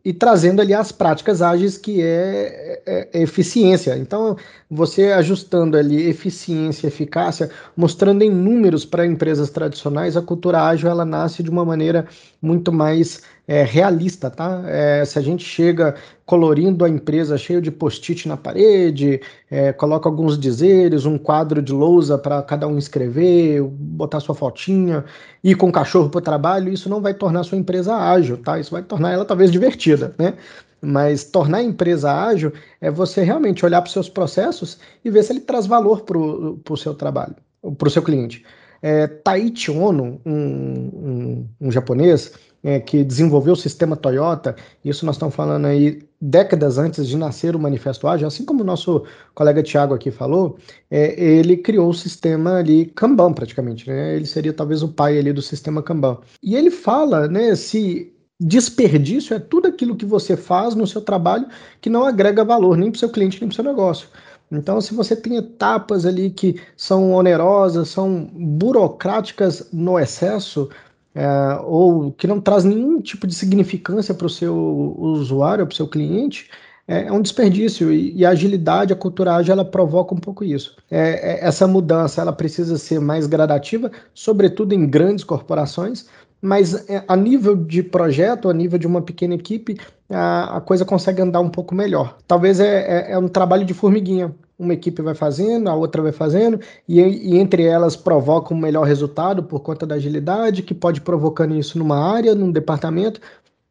E 0.04 0.12
trazendo 0.12 0.60
ali 0.60 0.72
as 0.72 0.90
práticas 0.90 1.42
ágeis 1.42 1.76
que 1.76 2.02
é, 2.02 2.80
é, 2.86 3.08
é, 3.12 3.22
eficiência. 3.22 3.96
Então, 3.96 4.36
você 4.70 5.12
ajustando 5.12 5.76
ali 5.76 6.08
eficiência, 6.08 6.86
eficácia, 6.86 7.50
mostrando 7.76 8.22
em 8.22 8.30
números 8.30 8.84
para 8.84 9.06
empresas 9.06 9.50
tradicionais, 9.50 10.16
a 10.16 10.22
cultura 10.22 10.66
ágil 10.66 10.88
ela 10.88 11.04
nasce 11.04 11.42
de 11.42 11.50
uma 11.50 11.64
maneira 11.64 12.06
muito 12.40 12.72
mais 12.72 13.22
é, 13.50 13.64
realista, 13.64 14.30
tá? 14.30 14.62
É, 14.66 15.04
se 15.04 15.18
a 15.18 15.22
gente 15.22 15.44
chega 15.44 15.96
colorindo 16.24 16.84
a 16.84 16.88
empresa 16.88 17.36
cheio 17.36 17.60
de 17.60 17.68
post-it 17.68 18.28
na 18.28 18.36
parede, 18.36 19.20
é, 19.50 19.72
coloca 19.72 20.08
alguns 20.08 20.38
dizeres, 20.38 21.04
um 21.04 21.18
quadro 21.18 21.60
de 21.60 21.72
lousa 21.72 22.16
para 22.16 22.40
cada 22.44 22.68
um 22.68 22.78
escrever, 22.78 23.60
botar 23.60 24.20
sua 24.20 24.36
fotinha, 24.36 25.04
ir 25.42 25.56
com 25.56 25.68
o 25.68 25.72
cachorro 25.72 26.08
para 26.08 26.18
o 26.18 26.22
trabalho, 26.22 26.72
isso 26.72 26.88
não 26.88 27.00
vai 27.00 27.12
tornar 27.12 27.42
sua 27.42 27.58
empresa 27.58 27.96
ágil, 27.96 28.36
tá? 28.36 28.56
Isso 28.60 28.70
vai 28.70 28.84
tornar 28.84 29.10
ela 29.10 29.24
talvez 29.24 29.50
divertida, 29.50 30.14
né? 30.16 30.34
Mas 30.80 31.24
tornar 31.24 31.58
a 31.58 31.62
empresa 31.64 32.12
ágil 32.12 32.52
é 32.80 32.88
você 32.88 33.24
realmente 33.24 33.66
olhar 33.66 33.82
para 33.82 33.88
os 33.88 33.92
seus 33.92 34.08
processos 34.08 34.78
e 35.04 35.10
ver 35.10 35.24
se 35.24 35.32
ele 35.32 35.40
traz 35.40 35.66
valor 35.66 36.02
para 36.02 36.16
o 36.16 36.76
seu 36.76 36.94
trabalho, 36.94 37.34
para 37.76 37.88
o 37.88 37.90
seu 37.90 38.00
cliente. 38.00 38.44
É, 38.80 39.06
Taichi 39.08 39.70
Ono, 39.70 40.20
um, 40.24 40.32
um, 40.32 41.48
um 41.60 41.72
japonês, 41.72 42.32
é, 42.62 42.78
que 42.78 43.02
desenvolveu 43.02 43.54
o 43.54 43.56
sistema 43.56 43.96
Toyota, 43.96 44.54
isso 44.84 45.06
nós 45.06 45.16
estamos 45.16 45.34
falando 45.34 45.66
aí 45.66 46.02
décadas 46.20 46.76
antes 46.76 47.06
de 47.08 47.16
nascer 47.16 47.56
o 47.56 47.58
Manifesto 47.58 48.06
Ágil, 48.06 48.28
assim 48.28 48.44
como 48.44 48.62
o 48.62 48.66
nosso 48.66 49.04
colega 49.34 49.62
Tiago 49.62 49.94
aqui 49.94 50.10
falou, 50.10 50.58
é, 50.90 51.18
ele 51.18 51.56
criou 51.56 51.88
o 51.88 51.94
sistema 51.94 52.56
ali 52.56 52.86
Kanban 52.86 53.32
praticamente, 53.32 53.88
né? 53.88 54.16
Ele 54.16 54.26
seria 54.26 54.52
talvez 54.52 54.82
o 54.82 54.88
pai 54.88 55.18
ali 55.18 55.32
do 55.32 55.40
sistema 55.40 55.82
Kanban. 55.82 56.18
E 56.42 56.54
ele 56.54 56.70
fala, 56.70 57.26
né, 57.26 57.54
se 57.54 58.12
desperdício 58.38 59.34
é 59.34 59.38
tudo 59.38 59.68
aquilo 59.68 59.96
que 59.96 60.06
você 60.06 60.34
faz 60.36 60.74
no 60.74 60.86
seu 60.86 61.02
trabalho 61.02 61.46
que 61.80 61.90
não 61.90 62.06
agrega 62.06 62.42
valor 62.42 62.76
nem 62.76 62.90
para 62.90 62.96
o 62.96 63.00
seu 63.00 63.10
cliente 63.10 63.38
nem 63.38 63.48
para 63.48 63.52
o 63.52 63.56
seu 63.56 63.64
negócio. 63.64 64.08
Então, 64.52 64.80
se 64.80 64.92
você 64.94 65.14
tem 65.14 65.36
etapas 65.36 66.04
ali 66.04 66.30
que 66.30 66.60
são 66.76 67.12
onerosas, 67.12 67.88
são 67.88 68.28
burocráticas 68.34 69.68
no 69.72 69.96
excesso, 69.96 70.68
é, 71.14 71.26
ou 71.64 72.12
que 72.12 72.26
não 72.26 72.40
traz 72.40 72.64
nenhum 72.64 73.00
tipo 73.00 73.26
de 73.26 73.34
significância 73.34 74.14
para 74.14 74.26
o 74.26 74.30
seu 74.30 74.54
usuário, 74.98 75.66
para 75.66 75.72
o 75.72 75.76
seu 75.76 75.88
cliente, 75.88 76.48
é, 76.86 77.06
é, 77.06 77.12
um 77.12 77.22
desperdício. 77.22 77.92
E, 77.92 78.16
e, 78.16 78.26
a 78.26 78.30
agilidade, 78.30 78.92
a 78.92 78.96
cultura 78.96 79.34
ágil, 79.34 79.52
ela 79.52 79.64
provoca 79.64 80.14
um 80.14 80.18
pouco 80.18 80.44
isso. 80.44 80.76
É, 80.90 81.32
é, 81.32 81.44
essa 81.46 81.66
mudança 81.66 82.20
ela 82.20 82.32
precisa 82.32 82.76
ser 82.78 83.00
mais 83.00 83.26
gradativa, 83.26 83.90
sobretudo 84.12 84.72
em 84.74 84.88
grandes 84.88 85.24
corporações, 85.24 86.06
mas 86.42 86.88
é, 86.88 87.04
a 87.06 87.16
nível 87.16 87.54
de 87.54 87.82
projeto, 87.82 88.48
a 88.48 88.54
nível 88.54 88.78
de 88.78 88.86
uma 88.86 89.02
pequena 89.02 89.34
equipe, 89.34 89.78
a, 90.08 90.56
a 90.56 90.60
coisa 90.60 90.84
consegue 90.84 91.22
andar 91.22 91.40
um 91.40 91.50
pouco 91.50 91.74
melhor. 91.74 92.16
Talvez 92.26 92.58
é, 92.58 93.10
é, 93.10 93.12
é 93.12 93.18
um 93.18 93.28
trabalho 93.28 93.64
de 93.64 93.74
formiguinha 93.74 94.34
uma 94.60 94.74
equipe 94.74 95.00
vai 95.00 95.14
fazendo, 95.14 95.68
a 95.70 95.74
outra 95.74 96.02
vai 96.02 96.12
fazendo, 96.12 96.60
e, 96.86 97.00
e, 97.00 97.38
entre 97.38 97.64
elas 97.64 97.96
provoca 97.96 98.52
um 98.52 98.58
melhor 98.58 98.86
resultado 98.86 99.42
por 99.42 99.60
conta 99.60 99.86
da 99.86 99.94
agilidade, 99.94 100.62
que 100.62 100.74
pode 100.74 101.00
provocando 101.00 101.56
isso 101.56 101.78
numa 101.78 101.98
área, 101.98 102.34
num 102.34 102.52
departamento. 102.52 103.20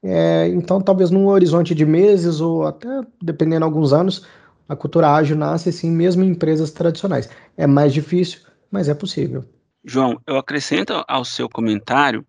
É, 0.01 0.48
então, 0.48 0.81
talvez 0.81 1.12
num 1.12 1.27
horizonte 1.27 1.75
de 1.75 1.86
meses 1.86 2.41
ou 2.41 2.65
até, 2.65 2.88
dependendo 3.22 3.60
de 3.60 3.65
alguns 3.65 3.93
anos, 3.93 4.25
a 4.67 4.75
cultura 4.75 5.13
ágil 5.13 5.38
nasce 5.38 5.72
sim, 5.72 5.91
mesmo 5.91 6.24
em 6.24 6.29
empresas 6.29 6.72
tradicionais. 6.72 7.29
É 7.55 7.67
mais 7.67 7.93
difícil, 7.93 8.39
mas 8.72 8.89
é 8.89 8.93
possível. 8.96 9.46
João, 9.86 10.19
eu 10.25 10.38
acrescento 10.38 11.03
ao 11.08 11.24
seu 11.24 11.48
comentário 11.48 12.25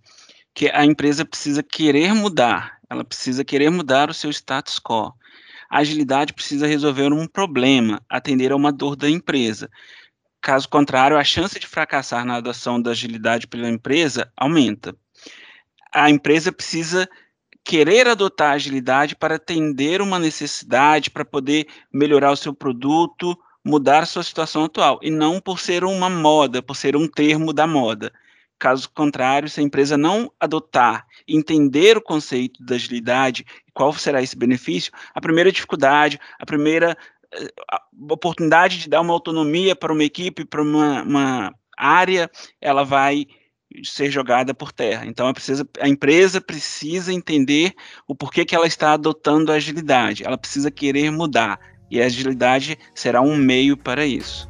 que 0.55 0.69
a 0.71 0.85
empresa 0.85 1.25
precisa 1.25 1.63
querer 1.63 2.13
mudar, 2.15 2.79
ela 2.89 3.05
precisa 3.05 3.45
querer 3.45 3.71
mudar 3.71 4.11
o 4.11 4.15
seu 4.15 4.31
status 4.31 4.79
quo. 4.79 5.13
A 5.71 5.79
agilidade 5.79 6.33
precisa 6.33 6.67
resolver 6.67 7.13
um 7.13 7.29
problema, 7.29 8.03
atender 8.09 8.51
a 8.51 8.57
uma 8.57 8.73
dor 8.73 8.97
da 8.97 9.09
empresa. 9.09 9.71
Caso 10.41 10.69
contrário, 10.69 11.17
a 11.17 11.23
chance 11.23 11.61
de 11.61 11.67
fracassar 11.67 12.25
na 12.25 12.37
adoção 12.37 12.83
da 12.83 12.91
agilidade 12.91 13.47
pela 13.47 13.69
empresa 13.69 14.33
aumenta. 14.37 14.97
A 15.95 16.11
empresa 16.11 16.51
precisa 16.51 17.09
querer 17.65 18.09
adotar 18.09 18.53
agilidade 18.53 19.15
para 19.15 19.37
atender 19.37 20.03
uma 20.03 20.19
necessidade, 20.19 21.11
para 21.11 21.25
poder 21.25 21.69
melhorar 21.93 22.33
o 22.33 22.37
seu 22.37 22.53
produto, 22.53 23.39
mudar 23.65 24.03
a 24.03 24.07
sua 24.07 24.23
situação 24.23 24.65
atual, 24.65 24.99
e 25.03 25.11
não 25.11 25.41
por 25.41 25.61
ser 25.61 25.85
uma 25.85 26.11
moda, 26.11 26.63
por 26.63 26.75
ser 26.75 26.97
um 26.97 27.07
termo 27.07 27.53
da 27.53 27.67
moda. 27.67 28.13
Caso 28.61 28.91
contrário, 28.91 29.49
se 29.49 29.59
a 29.59 29.63
empresa 29.63 29.97
não 29.97 30.31
adotar, 30.39 31.07
entender 31.27 31.97
o 31.97 32.03
conceito 32.03 32.63
da 32.63 32.75
agilidade, 32.75 33.47
qual 33.73 33.91
será 33.95 34.23
esse 34.23 34.37
benefício, 34.37 34.93
a 35.15 35.21
primeira 35.21 35.51
dificuldade, 35.51 36.21
a 36.39 36.45
primeira 36.45 36.95
eh, 37.33 37.49
a 37.73 37.83
oportunidade 38.11 38.79
de 38.79 38.91
dar 38.91 39.01
uma 39.01 39.15
autonomia 39.15 39.75
para 39.75 39.95
uma 39.95 40.05
equipe, 40.05 40.45
para 40.45 40.61
uma, 40.61 41.03
uma 41.03 41.55
área, 41.75 42.31
ela 42.61 42.85
vai 42.85 43.27
ser 43.83 44.11
jogada 44.11 44.53
por 44.53 44.73
terra. 44.73 45.07
Então 45.07 45.27
a, 45.27 45.33
precisa, 45.33 45.67
a 45.81 45.89
empresa 45.89 46.39
precisa 46.39 47.15
entender 47.15 47.73
o 48.07 48.15
porquê 48.15 48.45
que 48.45 48.55
ela 48.55 48.67
está 48.67 48.93
adotando 48.93 49.51
a 49.51 49.55
agilidade. 49.55 50.23
Ela 50.23 50.37
precisa 50.37 50.71
querer 50.71 51.11
mudar. 51.11 51.59
E 51.91 51.99
a 51.99 52.05
agilidade 52.05 52.79
será 52.95 53.23
um 53.23 53.35
meio 53.35 53.75
para 53.75 54.05
isso. 54.05 54.50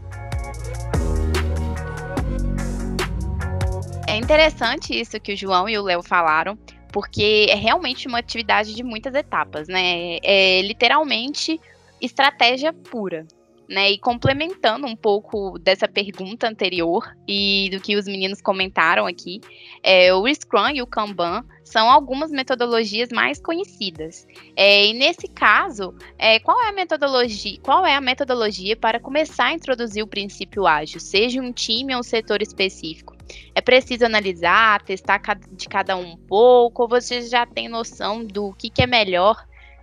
Interessante 4.20 4.98
isso 4.98 5.20
que 5.20 5.32
o 5.32 5.36
João 5.36 5.68
e 5.68 5.78
o 5.78 5.82
Léo 5.82 6.02
falaram, 6.02 6.58
porque 6.92 7.46
é 7.48 7.54
realmente 7.54 8.06
uma 8.06 8.18
atividade 8.18 8.74
de 8.74 8.82
muitas 8.82 9.14
etapas, 9.14 9.68
né? 9.68 10.18
É 10.22 10.62
literalmente 10.62 11.60
estratégia 12.00 12.72
pura 12.72 13.26
né? 13.70 13.92
E 13.92 13.98
complementando 13.98 14.84
um 14.84 14.96
pouco 14.96 15.56
dessa 15.60 15.86
pergunta 15.86 16.48
anterior 16.48 17.16
e 17.26 17.70
do 17.70 17.80
que 17.80 17.96
os 17.96 18.04
meninos 18.06 18.42
comentaram 18.42 19.06
aqui, 19.06 19.40
é, 19.80 20.12
o 20.12 20.26
Scrum 20.34 20.70
e 20.74 20.82
o 20.82 20.86
Kanban 20.86 21.44
são 21.64 21.88
algumas 21.88 22.32
metodologias 22.32 23.10
mais 23.10 23.40
conhecidas. 23.40 24.26
É, 24.56 24.86
e 24.86 24.92
nesse 24.92 25.28
caso, 25.28 25.94
é, 26.18 26.40
qual 26.40 26.60
é 26.60 26.68
a 26.70 26.72
metodologia? 26.72 27.60
Qual 27.62 27.86
é 27.86 27.94
a 27.94 28.00
metodologia 28.00 28.76
para 28.76 28.98
começar 28.98 29.46
a 29.46 29.52
introduzir 29.52 30.02
o 30.02 30.08
princípio 30.08 30.66
ágil, 30.66 30.98
seja 30.98 31.40
um 31.40 31.52
time 31.52 31.94
ou 31.94 32.00
um 32.00 32.02
setor 32.02 32.42
específico? 32.42 33.19
É 33.54 33.60
preciso 33.60 34.04
analisar, 34.04 34.82
testar 34.82 35.20
de 35.52 35.68
cada 35.68 35.96
um 35.96 36.12
um 36.12 36.16
pouco, 36.16 36.82
ou 36.82 36.88
você 36.88 37.22
já 37.22 37.46
tem 37.46 37.68
noção 37.68 38.24
do 38.24 38.52
que, 38.54 38.70
que 38.70 38.82
é 38.82 38.86
melhor 38.86 39.36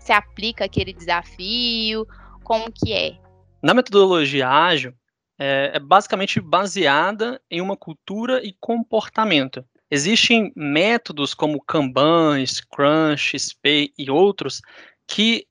se 0.08 0.14
aplica 0.14 0.64
aquele 0.64 0.94
desafio, 0.94 2.08
como 2.44 2.72
que 2.72 2.94
é? 2.94 3.18
Na 3.62 3.74
metodologia 3.74 4.48
ágil, 4.48 4.94
é, 5.38 5.72
é 5.74 5.80
basicamente 5.80 6.40
baseada 6.40 7.42
em 7.52 7.60
uma 7.60 7.76
cultura 7.76 8.42
e 8.42 8.56
comportamento. 8.60 9.66
Existem 9.92 10.54
métodos 10.56 11.34
como 11.34 11.62
Kanban, 11.62 12.46
Scrum, 12.46 13.18
XP 13.18 13.92
e 13.98 14.10
outros 14.10 14.62
que 15.06 15.46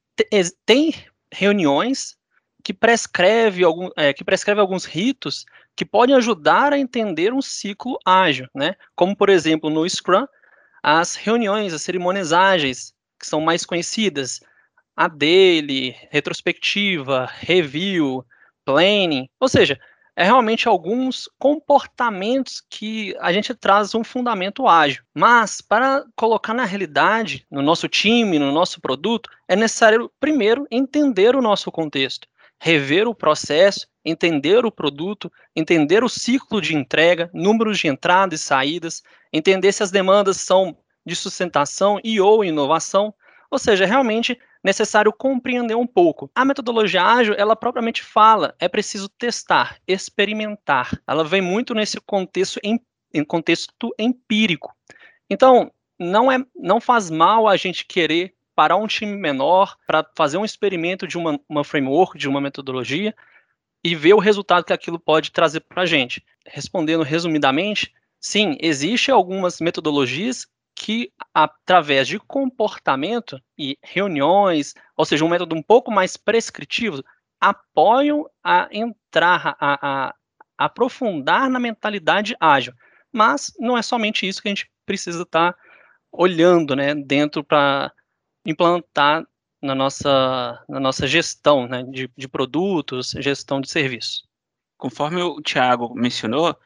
têm 0.64 0.94
reuniões 1.30 2.16
que 2.66 2.74
prescreve, 2.74 3.62
algum, 3.62 3.90
é, 3.96 4.12
que 4.12 4.24
prescreve 4.24 4.60
alguns 4.60 4.84
ritos 4.84 5.46
que 5.76 5.84
podem 5.84 6.16
ajudar 6.16 6.72
a 6.72 6.78
entender 6.78 7.32
um 7.32 7.40
ciclo 7.40 7.96
ágil, 8.04 8.48
né? 8.52 8.74
Como, 8.96 9.14
por 9.14 9.28
exemplo, 9.28 9.70
no 9.70 9.88
Scrum, 9.88 10.26
as 10.82 11.14
reuniões, 11.14 11.72
as 11.72 11.82
cerimônias 11.82 12.32
ágeis, 12.32 12.92
que 13.20 13.24
são 13.24 13.40
mais 13.40 13.64
conhecidas, 13.64 14.40
a 14.96 15.06
dele, 15.06 15.94
retrospectiva, 16.10 17.30
review, 17.38 18.26
planning, 18.64 19.28
ou 19.38 19.46
seja, 19.46 19.78
é 20.16 20.24
realmente 20.24 20.66
alguns 20.66 21.30
comportamentos 21.38 22.60
que 22.68 23.14
a 23.20 23.32
gente 23.32 23.54
traz 23.54 23.94
um 23.94 24.02
fundamento 24.02 24.66
ágil. 24.66 25.04
Mas 25.14 25.60
para 25.60 26.04
colocar 26.16 26.52
na 26.52 26.64
realidade, 26.64 27.46
no 27.48 27.62
nosso 27.62 27.86
time, 27.86 28.40
no 28.40 28.50
nosso 28.50 28.80
produto, 28.80 29.30
é 29.46 29.54
necessário 29.54 30.10
primeiro 30.18 30.66
entender 30.68 31.36
o 31.36 31.42
nosso 31.42 31.70
contexto, 31.70 32.26
rever 32.60 33.08
o 33.08 33.14
processo, 33.14 33.86
entender 34.04 34.64
o 34.64 34.70
produto, 34.70 35.30
entender 35.54 36.02
o 36.02 36.08
ciclo 36.08 36.60
de 36.60 36.74
entrega, 36.74 37.30
números 37.34 37.78
de 37.78 37.88
entradas 37.88 38.40
e 38.40 38.42
saídas, 38.42 39.02
entender 39.32 39.72
se 39.72 39.82
as 39.82 39.90
demandas 39.90 40.38
são 40.38 40.76
de 41.04 41.14
sustentação 41.14 42.00
e 42.02 42.20
ou 42.20 42.44
inovação, 42.44 43.14
ou 43.50 43.58
seja, 43.58 43.86
realmente 43.86 44.38
necessário 44.62 45.12
compreender 45.12 45.76
um 45.76 45.86
pouco. 45.86 46.28
A 46.34 46.44
metodologia 46.44 47.02
ágil, 47.02 47.34
ela 47.38 47.54
propriamente 47.54 48.02
fala, 48.02 48.54
é 48.58 48.68
preciso 48.68 49.08
testar, 49.08 49.78
experimentar. 49.86 51.00
Ela 51.06 51.22
vem 51.22 51.40
muito 51.40 51.72
nesse 51.72 52.00
contexto 52.00 52.58
em, 52.64 52.80
em 53.14 53.24
contexto 53.24 53.94
empírico. 53.98 54.74
Então, 55.30 55.70
não 55.98 56.30
é 56.30 56.44
não 56.54 56.80
faz 56.80 57.10
mal 57.10 57.48
a 57.48 57.56
gente 57.56 57.86
querer 57.86 58.34
parar 58.56 58.76
um 58.76 58.86
time 58.86 59.14
menor 59.14 59.76
para 59.86 60.04
fazer 60.16 60.38
um 60.38 60.44
experimento 60.44 61.06
de 61.06 61.18
uma, 61.18 61.38
uma 61.46 61.62
framework, 61.62 62.16
de 62.16 62.26
uma 62.26 62.40
metodologia 62.40 63.14
e 63.84 63.94
ver 63.94 64.14
o 64.14 64.18
resultado 64.18 64.64
que 64.64 64.72
aquilo 64.72 64.98
pode 64.98 65.30
trazer 65.30 65.60
para 65.60 65.82
a 65.82 65.86
gente. 65.86 66.24
Respondendo 66.46 67.04
resumidamente, 67.04 67.94
sim, 68.18 68.56
existem 68.58 69.14
algumas 69.14 69.60
metodologias 69.60 70.46
que, 70.74 71.12
através 71.34 72.08
de 72.08 72.18
comportamento 72.18 73.40
e 73.58 73.78
reuniões, 73.82 74.74
ou 74.96 75.04
seja, 75.04 75.24
um 75.24 75.28
método 75.28 75.54
um 75.54 75.62
pouco 75.62 75.90
mais 75.90 76.16
prescritivo, 76.16 77.04
apoiam 77.40 78.28
a 78.42 78.68
entrar, 78.72 79.56
a, 79.60 79.74
a, 79.74 80.08
a 80.08 80.14
aprofundar 80.58 81.50
na 81.50 81.60
mentalidade 81.60 82.34
ágil. 82.40 82.72
Mas 83.12 83.52
não 83.58 83.76
é 83.76 83.82
somente 83.82 84.26
isso 84.26 84.40
que 84.40 84.48
a 84.48 84.50
gente 84.50 84.70
precisa 84.86 85.22
estar 85.22 85.52
tá 85.52 85.58
olhando 86.10 86.74
né, 86.74 86.94
dentro 86.94 87.44
para 87.44 87.92
implantar 88.46 89.26
na 89.60 89.74
nossa, 89.74 90.64
na 90.68 90.78
nossa 90.80 91.06
gestão 91.06 91.66
né, 91.66 91.82
de, 91.82 92.10
de 92.16 92.28
produtos, 92.28 93.10
gestão 93.18 93.60
de 93.60 93.70
serviços. 93.70 94.24
Conforme 94.78 95.22
o 95.22 95.40
Tiago 95.40 95.94
mencionou, 95.94 96.56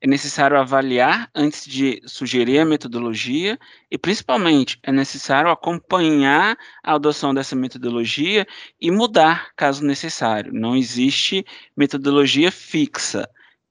é 0.00 0.06
necessário 0.06 0.58
avaliar 0.58 1.30
antes 1.34 1.64
de 1.66 2.02
sugerir 2.06 2.58
a 2.58 2.64
metodologia 2.64 3.58
e, 3.90 3.96
principalmente, 3.96 4.78
é 4.82 4.92
necessário 4.92 5.50
acompanhar 5.50 6.56
a 6.82 6.94
adoção 6.94 7.34
dessa 7.34 7.56
metodologia 7.56 8.46
e 8.80 8.90
mudar 8.90 9.52
caso 9.56 9.84
necessário. 9.84 10.52
Não 10.52 10.76
existe 10.76 11.44
metodologia 11.76 12.52
fixa. 12.52 13.28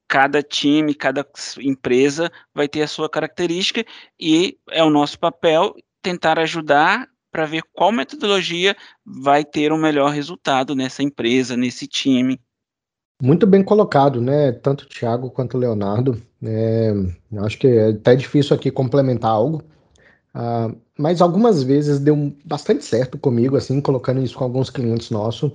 Cada 0.08 0.42
time, 0.44 0.94
cada 0.94 1.26
empresa 1.60 2.32
vai 2.54 2.68
ter 2.68 2.82
a 2.82 2.88
sua 2.88 3.10
característica 3.10 3.86
e 4.20 4.58
é 4.70 4.84
o 4.84 4.90
nosso 4.90 5.20
papel 5.20 5.76
tentar 6.02 6.38
ajudar 6.40 7.08
para 7.36 7.46
ver 7.46 7.64
qual 7.74 7.92
metodologia 7.92 8.78
vai 9.06 9.44
ter 9.44 9.74
o 9.74 9.78
melhor 9.78 10.10
resultado 10.10 10.74
nessa 10.74 11.04
empresa, 11.04 11.58
nesse 11.58 11.86
time. 11.86 12.40
Muito 13.22 13.46
bem 13.46 13.62
colocado, 13.62 14.22
né? 14.22 14.54
Tanto 14.54 14.86
o 14.86 14.88
Thiago 14.88 15.30
quanto 15.30 15.58
o 15.58 15.60
Leonardo. 15.60 16.22
É, 16.42 16.94
acho 17.40 17.60
que 17.60 17.68
é 17.68 17.90
até 17.90 18.16
difícil 18.16 18.56
aqui 18.56 18.72
complementar 18.72 19.32
algo. 19.32 19.62
Uh, 20.34 20.80
mas 20.98 21.22
algumas 21.22 21.62
vezes 21.62 22.00
deu 22.00 22.34
bastante 22.46 22.86
certo 22.86 23.18
comigo, 23.18 23.58
assim, 23.58 23.82
colocando 23.82 24.24
isso 24.24 24.38
com 24.38 24.46
alguns 24.46 24.70
clientes 24.70 25.10
nossos. 25.12 25.52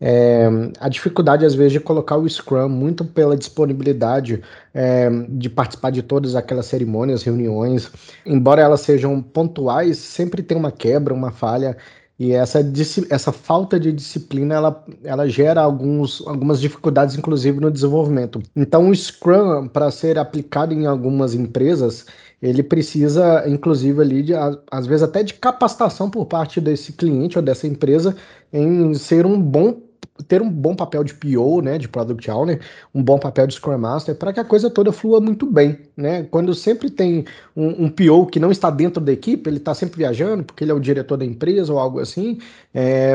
É, 0.00 0.48
a 0.80 0.88
dificuldade, 0.88 1.44
às 1.44 1.54
vezes, 1.54 1.72
de 1.72 1.80
colocar 1.80 2.16
o 2.16 2.28
Scrum 2.28 2.68
muito 2.70 3.04
pela 3.04 3.36
disponibilidade 3.36 4.42
é, 4.72 5.10
de 5.28 5.50
participar 5.50 5.90
de 5.90 6.02
todas 6.02 6.34
aquelas 6.34 6.66
cerimônias, 6.66 7.22
reuniões, 7.22 7.90
embora 8.24 8.62
elas 8.62 8.80
sejam 8.80 9.20
pontuais, 9.20 9.98
sempre 9.98 10.42
tem 10.42 10.56
uma 10.56 10.72
quebra, 10.72 11.12
uma 11.12 11.30
falha, 11.30 11.76
e 12.18 12.32
essa, 12.32 12.60
essa 13.08 13.32
falta 13.32 13.80
de 13.80 13.90
disciplina, 13.92 14.54
ela, 14.54 14.84
ela 15.02 15.26
gera 15.26 15.62
alguns, 15.62 16.22
algumas 16.26 16.60
dificuldades, 16.60 17.16
inclusive, 17.16 17.58
no 17.58 17.70
desenvolvimento. 17.70 18.42
Então, 18.54 18.90
o 18.90 18.94
Scrum, 18.94 19.68
para 19.68 19.90
ser 19.90 20.18
aplicado 20.18 20.74
em 20.74 20.84
algumas 20.84 21.34
empresas, 21.34 22.04
ele 22.42 22.62
precisa, 22.62 23.48
inclusive, 23.48 24.02
ali, 24.02 24.22
de, 24.22 24.34
às 24.70 24.86
vezes 24.86 25.02
até 25.02 25.22
de 25.22 25.32
capacitação 25.32 26.10
por 26.10 26.26
parte 26.26 26.60
desse 26.60 26.92
cliente 26.92 27.38
ou 27.38 27.42
dessa 27.42 27.66
empresa 27.66 28.14
em 28.52 28.92
ser 28.92 29.24
um 29.24 29.40
bom 29.40 29.80
ter 30.26 30.42
um 30.42 30.50
bom 30.50 30.74
papel 30.74 31.04
de 31.04 31.14
PO, 31.14 31.60
né, 31.62 31.78
de 31.78 31.88
Product 31.88 32.30
Owner, 32.30 32.60
um 32.94 33.02
bom 33.02 33.18
papel 33.18 33.46
de 33.46 33.54
Scrum 33.54 33.78
Master, 33.78 34.14
para 34.14 34.32
que 34.32 34.40
a 34.40 34.44
coisa 34.44 34.70
toda 34.70 34.92
flua 34.92 35.20
muito 35.20 35.46
bem, 35.46 35.78
né? 35.96 36.22
Quando 36.30 36.54
sempre 36.54 36.90
tem 36.90 37.24
um, 37.56 37.84
um 37.84 37.88
PO 37.88 38.26
que 38.26 38.40
não 38.40 38.50
está 38.50 38.70
dentro 38.70 39.00
da 39.00 39.12
equipe, 39.12 39.48
ele 39.48 39.56
está 39.58 39.74
sempre 39.74 39.98
viajando, 39.98 40.44
porque 40.44 40.64
ele 40.64 40.70
é 40.70 40.74
o 40.74 40.80
diretor 40.80 41.16
da 41.16 41.24
empresa 41.24 41.72
ou 41.72 41.78
algo 41.78 42.00
assim, 42.00 42.38
é, 42.74 43.14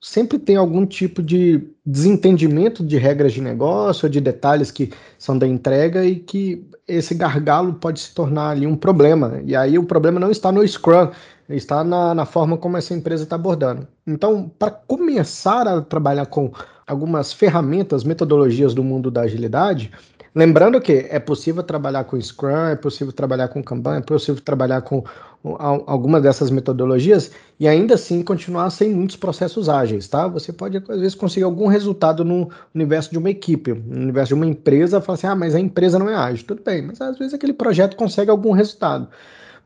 sempre 0.00 0.38
tem 0.38 0.56
algum 0.56 0.86
tipo 0.86 1.22
de 1.22 1.68
desentendimento 1.84 2.84
de 2.84 2.96
regras 2.96 3.32
de 3.32 3.40
negócio, 3.40 4.08
de 4.08 4.20
detalhes 4.20 4.70
que 4.70 4.92
são 5.18 5.38
da 5.38 5.46
entrega 5.46 6.04
e 6.04 6.16
que 6.16 6.66
esse 6.86 7.14
gargalo 7.14 7.74
pode 7.74 8.00
se 8.00 8.14
tornar 8.14 8.50
ali 8.50 8.66
um 8.66 8.76
problema. 8.76 9.40
E 9.44 9.54
aí 9.54 9.78
o 9.78 9.84
problema 9.84 10.18
não 10.18 10.30
está 10.30 10.50
no 10.50 10.66
Scrum, 10.66 11.10
está 11.48 11.82
na, 11.82 12.14
na 12.14 12.26
forma 12.26 12.56
como 12.56 12.76
essa 12.76 12.94
empresa 12.94 13.24
está 13.24 13.36
abordando. 13.36 13.86
Então, 14.06 14.50
para 14.58 14.70
começar 14.70 15.66
a 15.66 15.80
trabalhar 15.80 16.26
com 16.26 16.52
algumas 16.86 17.32
ferramentas, 17.32 18.04
metodologias 18.04 18.74
do 18.74 18.84
mundo 18.84 19.10
da 19.10 19.22
agilidade, 19.22 19.90
lembrando 20.34 20.80
que 20.80 21.06
é 21.10 21.18
possível 21.18 21.62
trabalhar 21.62 22.04
com 22.04 22.20
Scrum, 22.20 22.68
é 22.68 22.76
possível 22.76 23.12
trabalhar 23.12 23.48
com 23.48 23.62
Kanban, 23.62 23.96
é 23.96 24.00
possível 24.00 24.40
trabalhar 24.42 24.82
com 24.82 25.04
alguma 25.86 26.20
dessas 26.20 26.50
metodologias 26.50 27.30
e 27.60 27.68
ainda 27.68 27.94
assim 27.94 28.22
continuar 28.22 28.70
sem 28.70 28.92
muitos 28.92 29.16
processos 29.16 29.68
ágeis, 29.68 30.08
tá? 30.08 30.26
Você 30.26 30.52
pode 30.52 30.78
às 30.78 31.00
vezes 31.00 31.14
conseguir 31.14 31.44
algum 31.44 31.68
resultado 31.68 32.24
no 32.24 32.50
universo 32.74 33.10
de 33.10 33.18
uma 33.18 33.30
equipe, 33.30 33.72
no 33.72 34.02
universo 34.02 34.30
de 34.30 34.34
uma 34.34 34.46
empresa, 34.46 35.00
falar 35.00 35.14
assim, 35.14 35.26
ah, 35.28 35.36
mas 35.36 35.54
a 35.54 35.60
empresa 35.60 35.98
não 35.98 36.08
é 36.08 36.14
ágil, 36.14 36.44
tudo 36.44 36.62
bem, 36.64 36.82
mas 36.82 37.00
às 37.00 37.16
vezes 37.18 37.34
aquele 37.34 37.52
projeto 37.52 37.96
consegue 37.96 38.30
algum 38.30 38.50
resultado. 38.50 39.08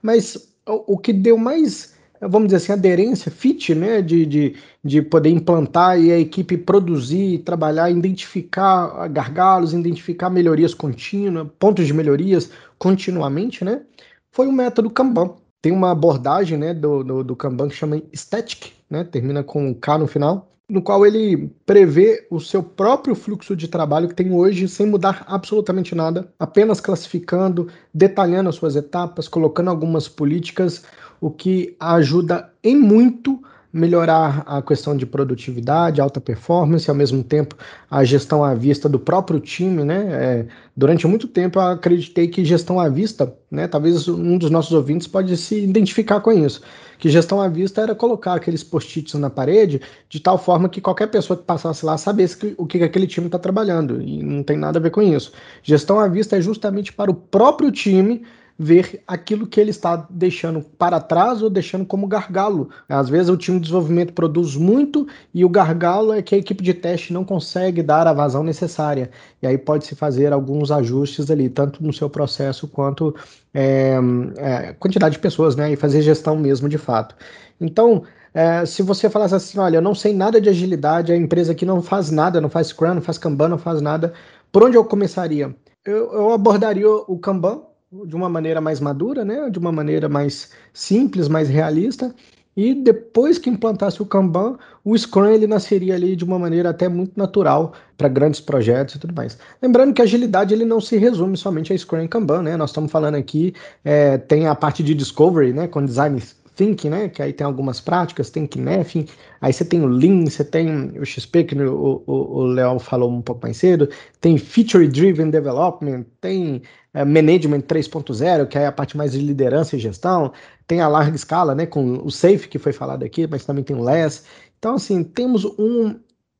Mas 0.02 0.51
o, 0.66 0.98
que 0.98 1.12
deu 1.12 1.36
mais, 1.36 1.94
vamos 2.20 2.48
dizer 2.48 2.56
assim, 2.56 2.72
aderência, 2.72 3.30
fit, 3.30 3.74
né, 3.74 4.00
de, 4.00 4.24
de, 4.26 4.56
de 4.84 5.02
poder 5.02 5.30
implantar 5.30 6.00
e 6.00 6.10
a 6.12 6.18
equipe 6.18 6.56
produzir, 6.56 7.38
trabalhar, 7.40 7.90
identificar 7.90 9.08
gargalos, 9.08 9.72
identificar 9.72 10.30
melhorias 10.30 10.74
contínuas, 10.74 11.48
pontos 11.58 11.86
de 11.86 11.92
melhorias 11.92 12.50
continuamente, 12.78 13.64
né, 13.64 13.82
foi 14.30 14.46
o 14.46 14.52
método 14.52 14.90
Kanban. 14.90 15.34
Tem 15.60 15.72
uma 15.72 15.92
abordagem 15.92 16.58
né, 16.58 16.74
do, 16.74 17.04
do, 17.04 17.24
do 17.24 17.36
Kanban 17.36 17.68
que 17.68 17.76
chama 17.76 18.02
Static, 18.14 18.72
né, 18.90 19.04
termina 19.04 19.44
com 19.44 19.74
K 19.74 19.98
no 19.98 20.06
final, 20.06 20.51
no 20.68 20.82
qual 20.82 21.04
ele 21.04 21.50
prevê 21.66 22.26
o 22.30 22.40
seu 22.40 22.62
próprio 22.62 23.14
fluxo 23.14 23.54
de 23.54 23.68
trabalho 23.68 24.08
que 24.08 24.14
tem 24.14 24.32
hoje 24.32 24.68
sem 24.68 24.86
mudar 24.86 25.24
absolutamente 25.26 25.94
nada, 25.94 26.32
apenas 26.38 26.80
classificando, 26.80 27.68
detalhando 27.92 28.48
as 28.48 28.56
suas 28.56 28.76
etapas, 28.76 29.28
colocando 29.28 29.68
algumas 29.68 30.08
políticas, 30.08 30.84
o 31.20 31.30
que 31.30 31.76
ajuda 31.78 32.52
em 32.64 32.76
muito 32.76 33.42
melhorar 33.72 34.42
a 34.46 34.60
questão 34.60 34.94
de 34.94 35.06
produtividade, 35.06 36.00
alta 36.00 36.20
performance, 36.20 36.90
ao 36.90 36.94
mesmo 36.94 37.24
tempo 37.24 37.56
a 37.90 38.04
gestão 38.04 38.44
à 38.44 38.54
vista 38.54 38.86
do 38.88 38.98
próprio 38.98 39.40
time, 39.40 39.82
né? 39.82 40.06
É, 40.10 40.46
durante 40.76 41.06
muito 41.06 41.26
tempo 41.26 41.58
eu 41.58 41.62
acreditei 41.62 42.28
que 42.28 42.44
gestão 42.44 42.78
à 42.78 42.88
vista, 42.88 43.34
né? 43.50 43.66
Talvez 43.66 44.06
um 44.08 44.36
dos 44.36 44.50
nossos 44.50 44.72
ouvintes 44.72 45.06
pode 45.06 45.34
se 45.38 45.58
identificar 45.64 46.20
com 46.20 46.30
isso, 46.30 46.60
que 46.98 47.08
gestão 47.08 47.40
à 47.40 47.48
vista 47.48 47.80
era 47.80 47.94
colocar 47.94 48.34
aqueles 48.34 48.62
post-its 48.62 49.14
na 49.14 49.30
parede 49.30 49.80
de 50.08 50.20
tal 50.20 50.36
forma 50.36 50.68
que 50.68 50.80
qualquer 50.80 51.06
pessoa 51.06 51.36
que 51.36 51.44
passasse 51.44 51.84
lá 51.86 51.96
sabesse 51.96 52.36
que, 52.36 52.54
o 52.58 52.66
que 52.66 52.82
aquele 52.82 53.06
time 53.06 53.26
está 53.26 53.38
trabalhando 53.38 54.02
e 54.02 54.22
não 54.22 54.42
tem 54.42 54.58
nada 54.58 54.78
a 54.78 54.82
ver 54.82 54.90
com 54.90 55.00
isso. 55.00 55.32
Gestão 55.62 55.98
à 55.98 56.08
vista 56.08 56.36
é 56.36 56.42
justamente 56.42 56.92
para 56.92 57.10
o 57.10 57.14
próprio 57.14 57.72
time 57.72 58.22
ver 58.58 59.02
aquilo 59.06 59.46
que 59.46 59.60
ele 59.60 59.70
está 59.70 60.06
deixando 60.08 60.60
para 60.60 61.00
trás 61.00 61.42
ou 61.42 61.50
deixando 61.50 61.84
como 61.84 62.06
gargalo. 62.06 62.70
Às 62.88 63.08
vezes 63.08 63.28
o 63.28 63.36
time 63.36 63.58
de 63.58 63.64
desenvolvimento 63.64 64.12
produz 64.12 64.56
muito 64.56 65.06
e 65.32 65.44
o 65.44 65.48
gargalo 65.48 66.12
é 66.12 66.22
que 66.22 66.34
a 66.34 66.38
equipe 66.38 66.62
de 66.62 66.74
teste 66.74 67.12
não 67.12 67.24
consegue 67.24 67.82
dar 67.82 68.06
a 68.06 68.12
vazão 68.12 68.42
necessária. 68.42 69.10
E 69.42 69.46
aí 69.46 69.58
pode-se 69.58 69.94
fazer 69.94 70.32
alguns 70.32 70.70
ajustes 70.70 71.30
ali, 71.30 71.48
tanto 71.48 71.82
no 71.82 71.92
seu 71.92 72.08
processo 72.08 72.68
quanto 72.68 73.14
é, 73.52 73.96
é, 74.36 74.72
quantidade 74.74 75.14
de 75.14 75.20
pessoas, 75.20 75.56
né? 75.56 75.72
E 75.72 75.76
fazer 75.76 76.02
gestão 76.02 76.36
mesmo 76.36 76.68
de 76.68 76.78
fato. 76.78 77.14
Então, 77.60 78.04
é, 78.34 78.64
se 78.64 78.82
você 78.82 79.10
falasse 79.10 79.34
assim, 79.34 79.58
olha, 79.58 79.76
eu 79.76 79.82
não 79.82 79.94
sei 79.94 80.14
nada 80.14 80.40
de 80.40 80.48
agilidade, 80.48 81.12
a 81.12 81.16
empresa 81.16 81.52
aqui 81.52 81.66
não 81.66 81.82
faz 81.82 82.10
nada, 82.10 82.40
não 82.40 82.48
faz 82.48 82.68
Scrum, 82.68 82.94
não 82.94 83.02
faz 83.02 83.18
Kanban, 83.18 83.48
não 83.48 83.58
faz 83.58 83.80
nada, 83.80 84.12
por 84.50 84.62
onde 84.62 84.76
eu 84.76 84.84
começaria? 84.84 85.54
Eu, 85.84 86.12
eu 86.12 86.32
abordaria 86.32 86.88
o 86.88 87.18
Kanban, 87.18 87.62
de 88.06 88.16
uma 88.16 88.28
maneira 88.28 88.60
mais 88.60 88.80
madura, 88.80 89.24
né? 89.24 89.50
De 89.50 89.58
uma 89.58 89.70
maneira 89.70 90.08
mais 90.08 90.50
simples, 90.72 91.28
mais 91.28 91.48
realista. 91.48 92.14
E 92.56 92.74
depois 92.74 93.38
que 93.38 93.48
implantasse 93.48 94.02
o 94.02 94.06
Kanban, 94.06 94.58
o 94.84 94.96
Scrum 94.96 95.26
ele 95.26 95.46
nasceria 95.46 95.94
ali 95.94 96.14
de 96.14 96.24
uma 96.24 96.38
maneira 96.38 96.70
até 96.70 96.88
muito 96.88 97.12
natural 97.16 97.72
para 97.96 98.08
grandes 98.08 98.40
projetos 98.40 98.94
e 98.94 98.98
tudo 98.98 99.14
mais. 99.14 99.38
Lembrando 99.60 99.94
que 99.94 100.02
a 100.02 100.04
agilidade 100.04 100.52
ele 100.52 100.64
não 100.64 100.80
se 100.80 100.96
resume 100.98 101.36
somente 101.36 101.72
a 101.72 101.78
Scrum 101.78 102.02
e 102.02 102.08
Kanban, 102.08 102.42
né? 102.42 102.56
Nós 102.56 102.70
estamos 102.70 102.90
falando 102.90 103.14
aqui, 103.14 103.54
é, 103.84 104.18
tem 104.18 104.46
a 104.46 104.54
parte 104.54 104.82
de 104.82 104.94
discovery, 104.94 105.52
né? 105.52 105.66
Com 105.66 105.84
design 105.84 106.20
thinking, 106.54 106.90
né? 106.90 107.08
Que 107.08 107.22
aí 107.22 107.32
tem 107.32 107.46
algumas 107.46 107.80
práticas, 107.80 108.30
tem 108.30 108.46
Kinefin, 108.46 109.06
aí 109.40 109.52
você 109.52 109.64
tem 109.64 109.82
o 109.82 109.86
Lean, 109.86 110.24
você 110.24 110.44
tem 110.44 110.98
o 110.98 111.04
XP, 111.04 111.44
que 111.44 111.54
o, 111.54 112.02
o, 112.06 112.12
o 112.12 112.42
Léo 112.46 112.78
falou 112.78 113.10
um 113.10 113.22
pouco 113.22 113.42
mais 113.42 113.56
cedo, 113.56 113.88
tem 114.20 114.36
Feature 114.38 114.86
Driven 114.88 115.30
Development, 115.30 116.04
tem 116.20 116.62
é, 116.94 117.04
Management 117.04 117.62
3.0, 117.62 118.46
que 118.46 118.58
é 118.58 118.66
a 118.66 118.72
parte 118.72 118.96
mais 118.96 119.12
de 119.12 119.18
liderança 119.18 119.76
e 119.76 119.78
gestão, 119.78 120.32
tem 120.66 120.80
a 120.80 120.88
larga 120.88 121.16
escala, 121.16 121.54
né, 121.54 121.66
com 121.66 122.04
o 122.04 122.10
Safe, 122.10 122.48
que 122.48 122.58
foi 122.58 122.72
falado 122.72 123.02
aqui, 123.02 123.26
mas 123.26 123.44
também 123.44 123.64
tem 123.64 123.76
o 123.76 123.82
Less. 123.82 124.24
Então, 124.58 124.74
assim, 124.74 125.02
temos 125.02 125.44
um, 125.44 125.98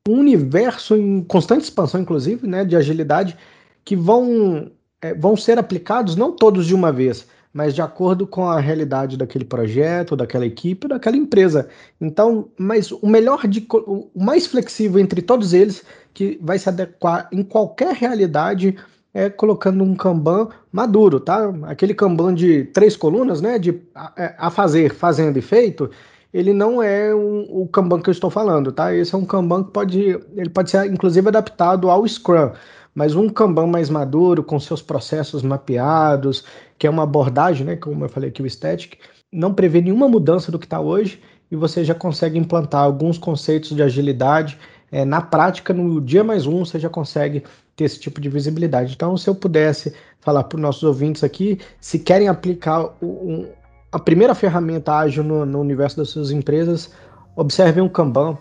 um 0.09 0.18
universo 0.18 0.96
em 0.96 1.22
constante 1.22 1.64
expansão, 1.64 2.01
inclusive, 2.01 2.46
né, 2.46 2.64
de 2.64 2.77
agilidade, 2.77 3.37
que 3.85 3.96
vão, 3.96 4.70
é, 5.01 5.14
vão 5.14 5.37
ser 5.37 5.59
aplicados 5.59 6.16
não 6.16 6.35
todos 6.37 6.66
de 6.66 6.75
uma 6.75 6.92
vez, 6.92 7.27
mas 7.53 7.75
de 7.75 7.83
acordo 7.83 8.27
com 8.27 8.49
a 8.49 8.59
realidade 8.59 9.17
daquele 9.17 9.45
projeto, 9.45 10.17
daquela 10.17 10.47
equipe, 10.47 10.88
daquela 10.88 11.17
empresa. 11.17 11.69
Então, 12.01 12.49
mas 12.59 12.91
o 12.91 13.07
melhor 13.07 13.47
de 13.47 13.67
o 13.71 14.09
mais 14.15 14.47
flexível 14.47 14.99
entre 14.99 15.21
todos 15.21 15.53
eles, 15.53 15.85
que 16.15 16.38
vai 16.41 16.59
se 16.59 16.69
adequar 16.69 17.29
em 17.31 17.43
qualquer 17.43 17.95
realidade 17.95 18.77
é 19.15 19.29
colocando 19.29 19.85
um 19.85 19.95
Kanban 19.95 20.49
maduro, 20.71 21.21
tá? 21.21 21.53
Aquele 21.65 21.93
Kanban 21.93 22.35
de 22.35 22.65
três 22.65 22.97
colunas, 22.97 23.43
né? 23.43 23.59
De 23.59 23.83
a, 23.95 24.12
é, 24.17 24.35
a 24.38 24.51
fazer, 24.51 24.95
fazendo 24.95 25.38
e 25.38 25.43
feito, 25.43 25.91
ele 26.33 26.55
não 26.55 26.83
é 26.83 27.15
um, 27.15 27.47
o 27.51 27.69
Kanban 27.69 28.01
que 28.01 28.09
eu 28.09 28.12
estou 28.12 28.31
falando, 28.31 28.73
tá? 28.73 28.95
Esse 28.95 29.15
é 29.15 29.19
um 29.19 29.27
Kanban 29.27 29.65
que 29.65 29.71
pode, 29.71 30.01
ele 30.35 30.49
pode 30.49 30.71
ser 30.71 30.91
inclusive 30.91 31.29
adaptado 31.29 31.91
ao 31.91 32.09
Scrum, 32.09 32.53
mas 32.95 33.15
um 33.15 33.29
Kanban 33.29 33.67
mais 33.67 33.89
maduro, 33.89 34.43
com 34.43 34.59
seus 34.61 34.83
processos 34.83 35.43
mapeados, 35.43 36.45
que 36.79 36.87
é 36.87 36.91
uma 36.91 37.05
abordagem, 37.05 37.67
né? 37.67 37.77
Como 37.77 38.05
eu 38.05 38.09
falei 38.09 38.31
aqui, 38.31 38.43
o 38.43 38.47
Static, 38.47 38.99
não 39.33 39.55
prevê 39.55 39.81
nenhuma 39.81 40.09
mudança 40.09 40.53
do 40.53 40.59
que 40.59 40.67
está 40.67 40.81
hoje 40.81 41.21
e 41.51 41.57
você 41.57 41.85
já 41.85 41.95
consegue 41.95 42.39
implantar 42.39 42.83
alguns 42.83 43.19
conceitos 43.19 43.75
de 43.75 43.83
agilidade 43.83 44.59
é, 44.91 45.07
na 45.07 45.23
prática, 45.23 45.73
no 45.73 46.01
dia 46.01 46.23
mais 46.23 46.47
um, 46.47 46.65
você 46.65 46.79
já 46.79 46.91
consegue 46.91 47.43
ter 47.75 47.85
esse 47.85 47.99
tipo 47.99 48.21
de 48.21 48.29
visibilidade. 48.29 48.93
Então, 48.95 49.17
se 49.17 49.29
eu 49.29 49.35
pudesse 49.35 49.95
falar 50.21 50.45
para 50.45 50.57
os 50.57 50.63
nossos 50.63 50.83
ouvintes 50.83 51.25
aqui, 51.25 51.59
se 51.81 51.99
querem 51.99 52.29
aplicar 52.29 52.95
um, 53.03 53.47
a 53.91 53.99
primeira 53.99 54.35
ferramenta 54.35 54.95
ágil 54.95 55.25
no, 55.25 55.47
no, 55.47 55.61
universo 55.61 55.97
das 55.97 56.11
suas 56.11 56.31
empresas, 56.31 56.91
observem 57.35 57.83
um 57.83 57.89
Kanban, 57.89 58.37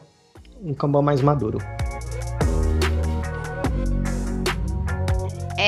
um 0.62 0.74
Kanban 0.74 1.02
mais 1.02 1.22
maduro. 1.22 1.60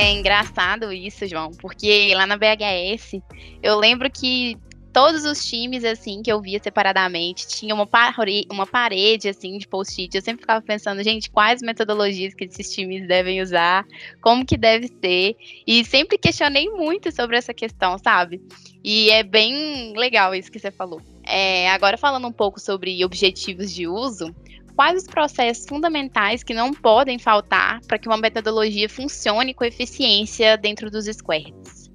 É 0.04 0.12
engraçado 0.12 0.92
isso, 0.92 1.26
João, 1.26 1.52
porque 1.52 2.14
lá 2.14 2.28
na 2.28 2.36
BHS 2.36 3.22
eu 3.62 3.80
lembro 3.80 4.12
que 4.12 4.58
todos 4.92 5.24
os 5.24 5.46
times, 5.46 5.86
assim, 5.86 6.22
que 6.22 6.30
eu 6.30 6.42
via 6.42 6.60
separadamente, 6.62 7.48
tinha 7.48 7.74
uma, 7.74 7.88
parede, 7.88 8.46
uma 8.52 8.68
parede, 8.68 9.30
assim, 9.30 9.58
de 9.58 9.66
post-it. 9.66 10.14
Eu 10.14 10.22
sempre 10.22 10.42
ficava 10.42 10.62
pensando, 10.62 11.02
gente, 11.02 11.32
quais 11.32 11.62
metodologias 11.62 12.34
que 12.34 12.44
esses 12.44 12.70
times 12.70 13.08
devem 13.08 13.42
usar, 13.42 13.86
como 14.22 14.46
que 14.46 14.58
deve 14.58 14.90
ser. 15.02 15.38
E 15.66 15.86
sempre 15.86 16.18
questionei 16.18 16.70
muito 16.70 17.10
sobre 17.10 17.38
essa 17.38 17.54
questão, 17.54 17.98
sabe? 17.98 18.42
E 18.84 19.10
é 19.10 19.24
bem 19.24 19.94
legal 19.96 20.36
isso 20.36 20.52
que 20.52 20.60
você 20.60 20.70
falou. 20.70 21.02
É, 21.26 21.70
agora, 21.72 21.98
falando 21.98 22.28
um 22.28 22.34
pouco 22.34 22.60
sobre 22.60 23.06
objetivos 23.06 23.74
de 23.74 23.88
uso, 23.88 24.36
quais 24.76 25.04
os 25.04 25.08
processos 25.08 25.66
fundamentais 25.68 26.44
que 26.44 26.54
não 26.54 26.74
podem 26.74 27.18
faltar 27.18 27.80
para 27.88 27.98
que 27.98 28.08
uma 28.08 28.18
metodologia 28.18 28.90
funcione 28.90 29.54
com 29.54 29.64
eficiência 29.64 30.58
dentro 30.58 30.90
dos 30.90 31.06
squads? 31.06 31.92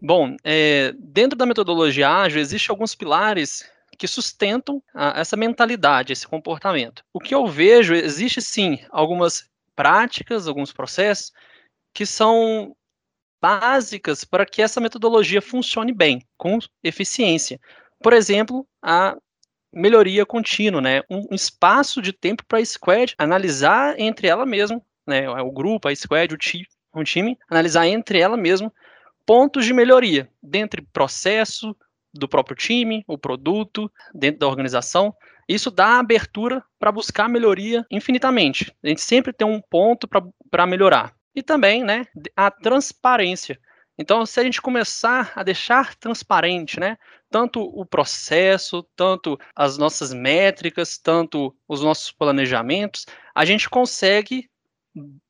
Bom, 0.00 0.36
é, 0.44 0.92
dentro 0.98 1.36
da 1.36 1.46
metodologia 1.46 2.08
ágil, 2.08 2.40
existem 2.40 2.72
alguns 2.72 2.94
pilares 2.94 3.68
que 3.98 4.06
sustentam 4.06 4.82
a, 4.94 5.20
essa 5.20 5.36
mentalidade, 5.36 6.12
esse 6.12 6.26
comportamento. 6.26 7.02
O 7.12 7.20
que 7.20 7.34
eu 7.34 7.46
vejo, 7.46 7.94
existe 7.94 8.42
sim 8.42 8.78
algumas 8.90 9.48
práticas, 9.74 10.46
alguns 10.46 10.72
processos 10.72 11.32
que 11.94 12.04
são 12.04 12.76
básicas 13.40 14.24
para 14.24 14.44
que 14.44 14.60
essa 14.60 14.80
metodologia 14.80 15.40
funcione 15.40 15.92
bem, 15.92 16.22
com 16.36 16.58
eficiência. 16.82 17.58
Por 18.02 18.12
exemplo, 18.12 18.66
a 18.82 19.16
melhoria 19.76 20.24
contínua, 20.24 20.80
né? 20.80 21.02
Um, 21.10 21.34
espaço 21.34 22.00
de 22.00 22.12
tempo 22.12 22.42
para 22.46 22.58
a 22.58 22.64
squad 22.64 23.14
analisar 23.18 24.00
entre 24.00 24.26
ela 24.26 24.46
mesma, 24.46 24.80
né? 25.06 25.28
O 25.28 25.52
grupo, 25.52 25.88
a 25.88 25.94
squad, 25.94 26.34
o 26.34 26.38
time, 26.38 26.66
o 26.94 27.04
time 27.04 27.38
analisar 27.48 27.86
entre 27.86 28.18
ela 28.18 28.36
mesma 28.36 28.72
pontos 29.26 29.64
de 29.64 29.74
melhoria, 29.74 30.30
dentro 30.42 30.80
do 30.80 30.88
processo 30.92 31.76
do 32.14 32.28
próprio 32.28 32.56
time, 32.56 33.04
o 33.06 33.18
produto, 33.18 33.90
dentro 34.14 34.40
da 34.40 34.46
organização. 34.46 35.14
Isso 35.48 35.70
dá 35.70 35.98
abertura 35.98 36.62
para 36.78 36.90
buscar 36.90 37.28
melhoria 37.28 37.84
infinitamente. 37.90 38.74
A 38.82 38.88
gente 38.88 39.02
sempre 39.02 39.32
tem 39.32 39.46
um 39.46 39.60
ponto 39.60 40.08
para 40.08 40.66
melhorar. 40.66 41.14
E 41.34 41.42
também 41.42 41.84
né, 41.84 42.06
a 42.34 42.50
transparência. 42.50 43.58
Então, 43.98 44.24
se 44.24 44.40
a 44.40 44.42
gente 44.42 44.62
começar 44.62 45.32
a 45.34 45.42
deixar 45.42 45.94
transparente, 45.96 46.80
né, 46.80 46.96
tanto 47.30 47.60
o 47.60 47.84
processo, 47.84 48.82
tanto 48.94 49.38
as 49.54 49.76
nossas 49.76 50.12
métricas, 50.12 50.98
tanto 50.98 51.54
os 51.68 51.82
nossos 51.82 52.10
planejamentos, 52.12 53.06
a 53.34 53.44
gente 53.44 53.68
consegue 53.68 54.48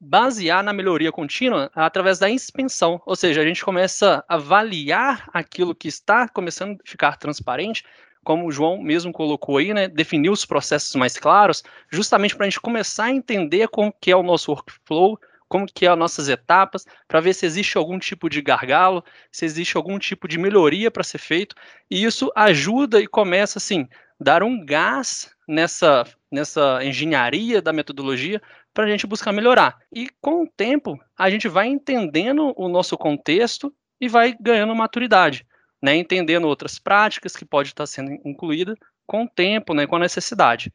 basear 0.00 0.62
na 0.62 0.72
melhoria 0.72 1.10
contínua 1.10 1.70
através 1.74 2.18
da 2.18 2.30
inspeção, 2.30 3.00
ou 3.04 3.16
seja, 3.16 3.40
a 3.40 3.44
gente 3.44 3.64
começa 3.64 4.24
a 4.28 4.36
avaliar 4.36 5.28
aquilo 5.32 5.74
que 5.74 5.88
está 5.88 6.28
começando 6.28 6.78
a 6.78 6.88
ficar 6.88 7.16
transparente, 7.16 7.84
como 8.22 8.46
o 8.46 8.52
João 8.52 8.80
mesmo 8.80 9.12
colocou 9.12 9.56
aí, 9.56 9.72
né, 9.72 9.88
definir 9.88 10.30
os 10.30 10.44
processos 10.44 10.94
mais 10.94 11.16
claros, 11.16 11.62
justamente 11.90 12.34
para 12.34 12.46
a 12.46 12.48
gente 12.48 12.60
começar 12.60 13.04
a 13.04 13.12
entender 13.12 13.68
como 13.68 13.94
que 14.00 14.10
é 14.10 14.16
o 14.16 14.22
nosso 14.22 14.52
workflow, 14.52 15.18
como 15.48 15.66
que 15.66 15.86
é 15.86 15.88
as 15.88 15.98
nossas 15.98 16.28
etapas, 16.28 16.84
para 17.06 17.20
ver 17.20 17.34
se 17.34 17.46
existe 17.46 17.76
algum 17.78 17.98
tipo 17.98 18.28
de 18.28 18.42
gargalo, 18.42 19.04
se 19.30 19.44
existe 19.44 19.76
algum 19.76 19.98
tipo 19.98 20.26
de 20.26 20.38
melhoria 20.38 20.90
para 20.90 21.04
ser 21.04 21.18
feito, 21.18 21.54
e 21.90 22.04
isso 22.04 22.30
ajuda 22.34 23.00
e 23.00 23.06
começa 23.06 23.58
assim 23.58 23.86
dar 24.18 24.42
um 24.42 24.64
gás 24.64 25.30
nessa 25.48 26.04
nessa 26.30 26.84
engenharia 26.84 27.62
da 27.62 27.72
metodologia 27.72 28.42
para 28.74 28.84
a 28.84 28.88
gente 28.88 29.06
buscar 29.06 29.32
melhorar. 29.32 29.78
E 29.94 30.08
com 30.20 30.42
o 30.42 30.48
tempo, 30.54 30.98
a 31.16 31.30
gente 31.30 31.48
vai 31.48 31.66
entendendo 31.66 32.52
o 32.56 32.68
nosso 32.68 32.96
contexto 32.98 33.72
e 34.00 34.08
vai 34.08 34.36
ganhando 34.38 34.74
maturidade, 34.74 35.46
né? 35.82 35.96
entendendo 35.96 36.46
outras 36.46 36.78
práticas 36.78 37.34
que 37.34 37.44
pode 37.44 37.70
estar 37.70 37.86
sendo 37.86 38.12
incluída 38.24 38.74
com 39.06 39.24
o 39.24 39.28
tempo, 39.28 39.72
né? 39.72 39.86
com 39.86 39.96
a 39.96 40.00
necessidade. 40.00 40.70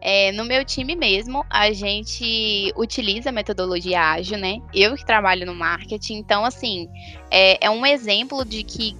É, 0.00 0.30
no 0.32 0.44
meu 0.44 0.64
time 0.64 0.94
mesmo, 0.94 1.44
a 1.50 1.72
gente 1.72 2.72
utiliza 2.76 3.30
a 3.30 3.32
metodologia 3.32 4.00
ágil, 4.12 4.38
né? 4.38 4.60
Eu 4.72 4.94
que 4.94 5.04
trabalho 5.04 5.46
no 5.46 5.54
marketing, 5.54 6.14
então, 6.14 6.44
assim, 6.44 6.88
é, 7.30 7.64
é 7.66 7.70
um 7.70 7.84
exemplo 7.84 8.44
de 8.44 8.62
que 8.62 8.96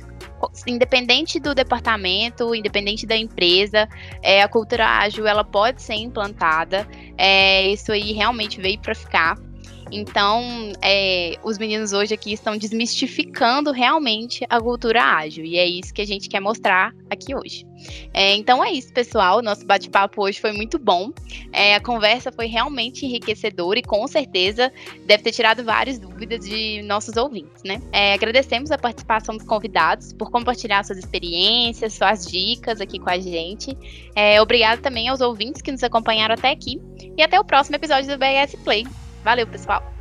independente 0.66 1.40
do 1.40 1.54
departamento, 1.54 2.54
independente 2.54 3.06
da 3.06 3.16
empresa, 3.16 3.88
é, 4.22 4.42
a 4.42 4.48
cultura 4.48 4.86
ágil 4.86 5.26
ela 5.26 5.44
pode 5.44 5.80
ser 5.80 5.94
implantada. 5.94 6.86
É, 7.16 7.68
isso 7.68 7.92
aí 7.92 8.12
realmente 8.12 8.60
veio 8.60 8.78
para 8.78 8.94
ficar. 8.94 9.45
Então, 9.90 10.72
é, 10.83 11.38
os 11.44 11.59
meninos 11.59 11.92
hoje 11.92 12.14
aqui 12.14 12.33
estão 12.33 12.57
desmistificando 12.57 13.70
realmente 13.70 14.44
a 14.49 14.61
cultura 14.61 15.03
ágil, 15.03 15.44
e 15.44 15.57
é 15.57 15.66
isso 15.66 15.94
que 15.94 16.03
a 16.03 16.07
gente 16.07 16.29
quer 16.29 16.40
mostrar 16.40 16.92
aqui 17.11 17.35
hoje. 17.35 17.64
É, 18.12 18.35
então 18.35 18.64
é 18.64 18.72
isso, 18.72 18.92
pessoal. 18.92 19.42
Nosso 19.42 19.64
bate-papo 19.66 20.22
hoje 20.22 20.40
foi 20.40 20.53
muito 20.53 20.79
bom. 20.79 21.12
É, 21.53 21.75
a 21.75 21.81
conversa 21.81 22.33
foi 22.33 22.46
realmente 22.46 23.05
enriquecedora 23.05 23.79
e 23.79 23.83
com 23.83 24.07
certeza 24.07 24.72
deve 25.05 25.22
ter 25.22 25.33
tirado 25.33 25.62
várias 25.64 25.99
dúvidas 25.99 26.44
de 26.44 26.83
nossos 26.83 27.16
ouvintes, 27.16 27.62
né? 27.64 27.81
É, 27.92 28.14
agradecemos 28.14 28.70
a 28.70 28.79
participação 28.79 29.37
dos 29.37 29.46
convidados 29.46 30.12
por 30.12 30.31
compartilhar 30.31 30.85
suas 30.85 30.99
experiências, 30.99 31.94
suas 31.94 32.27
dicas 32.27 32.81
aqui 32.81 32.99
com 32.99 33.11
a 33.11 33.18
gente. 33.18 33.77
É, 34.14 34.40
obrigado 34.40 34.81
também 34.81 35.09
aos 35.09 35.20
ouvintes 35.20 35.62
que 35.62 35.70
nos 35.70 35.83
acompanharam 35.83 36.35
até 36.35 36.51
aqui. 36.51 36.81
E 37.16 37.22
até 37.22 37.38
o 37.38 37.44
próximo 37.44 37.77
episódio 37.77 38.11
do 38.11 38.18
BS 38.18 38.57
Play. 38.64 38.87
Valeu, 39.26 39.44
pessoal! 39.48 39.95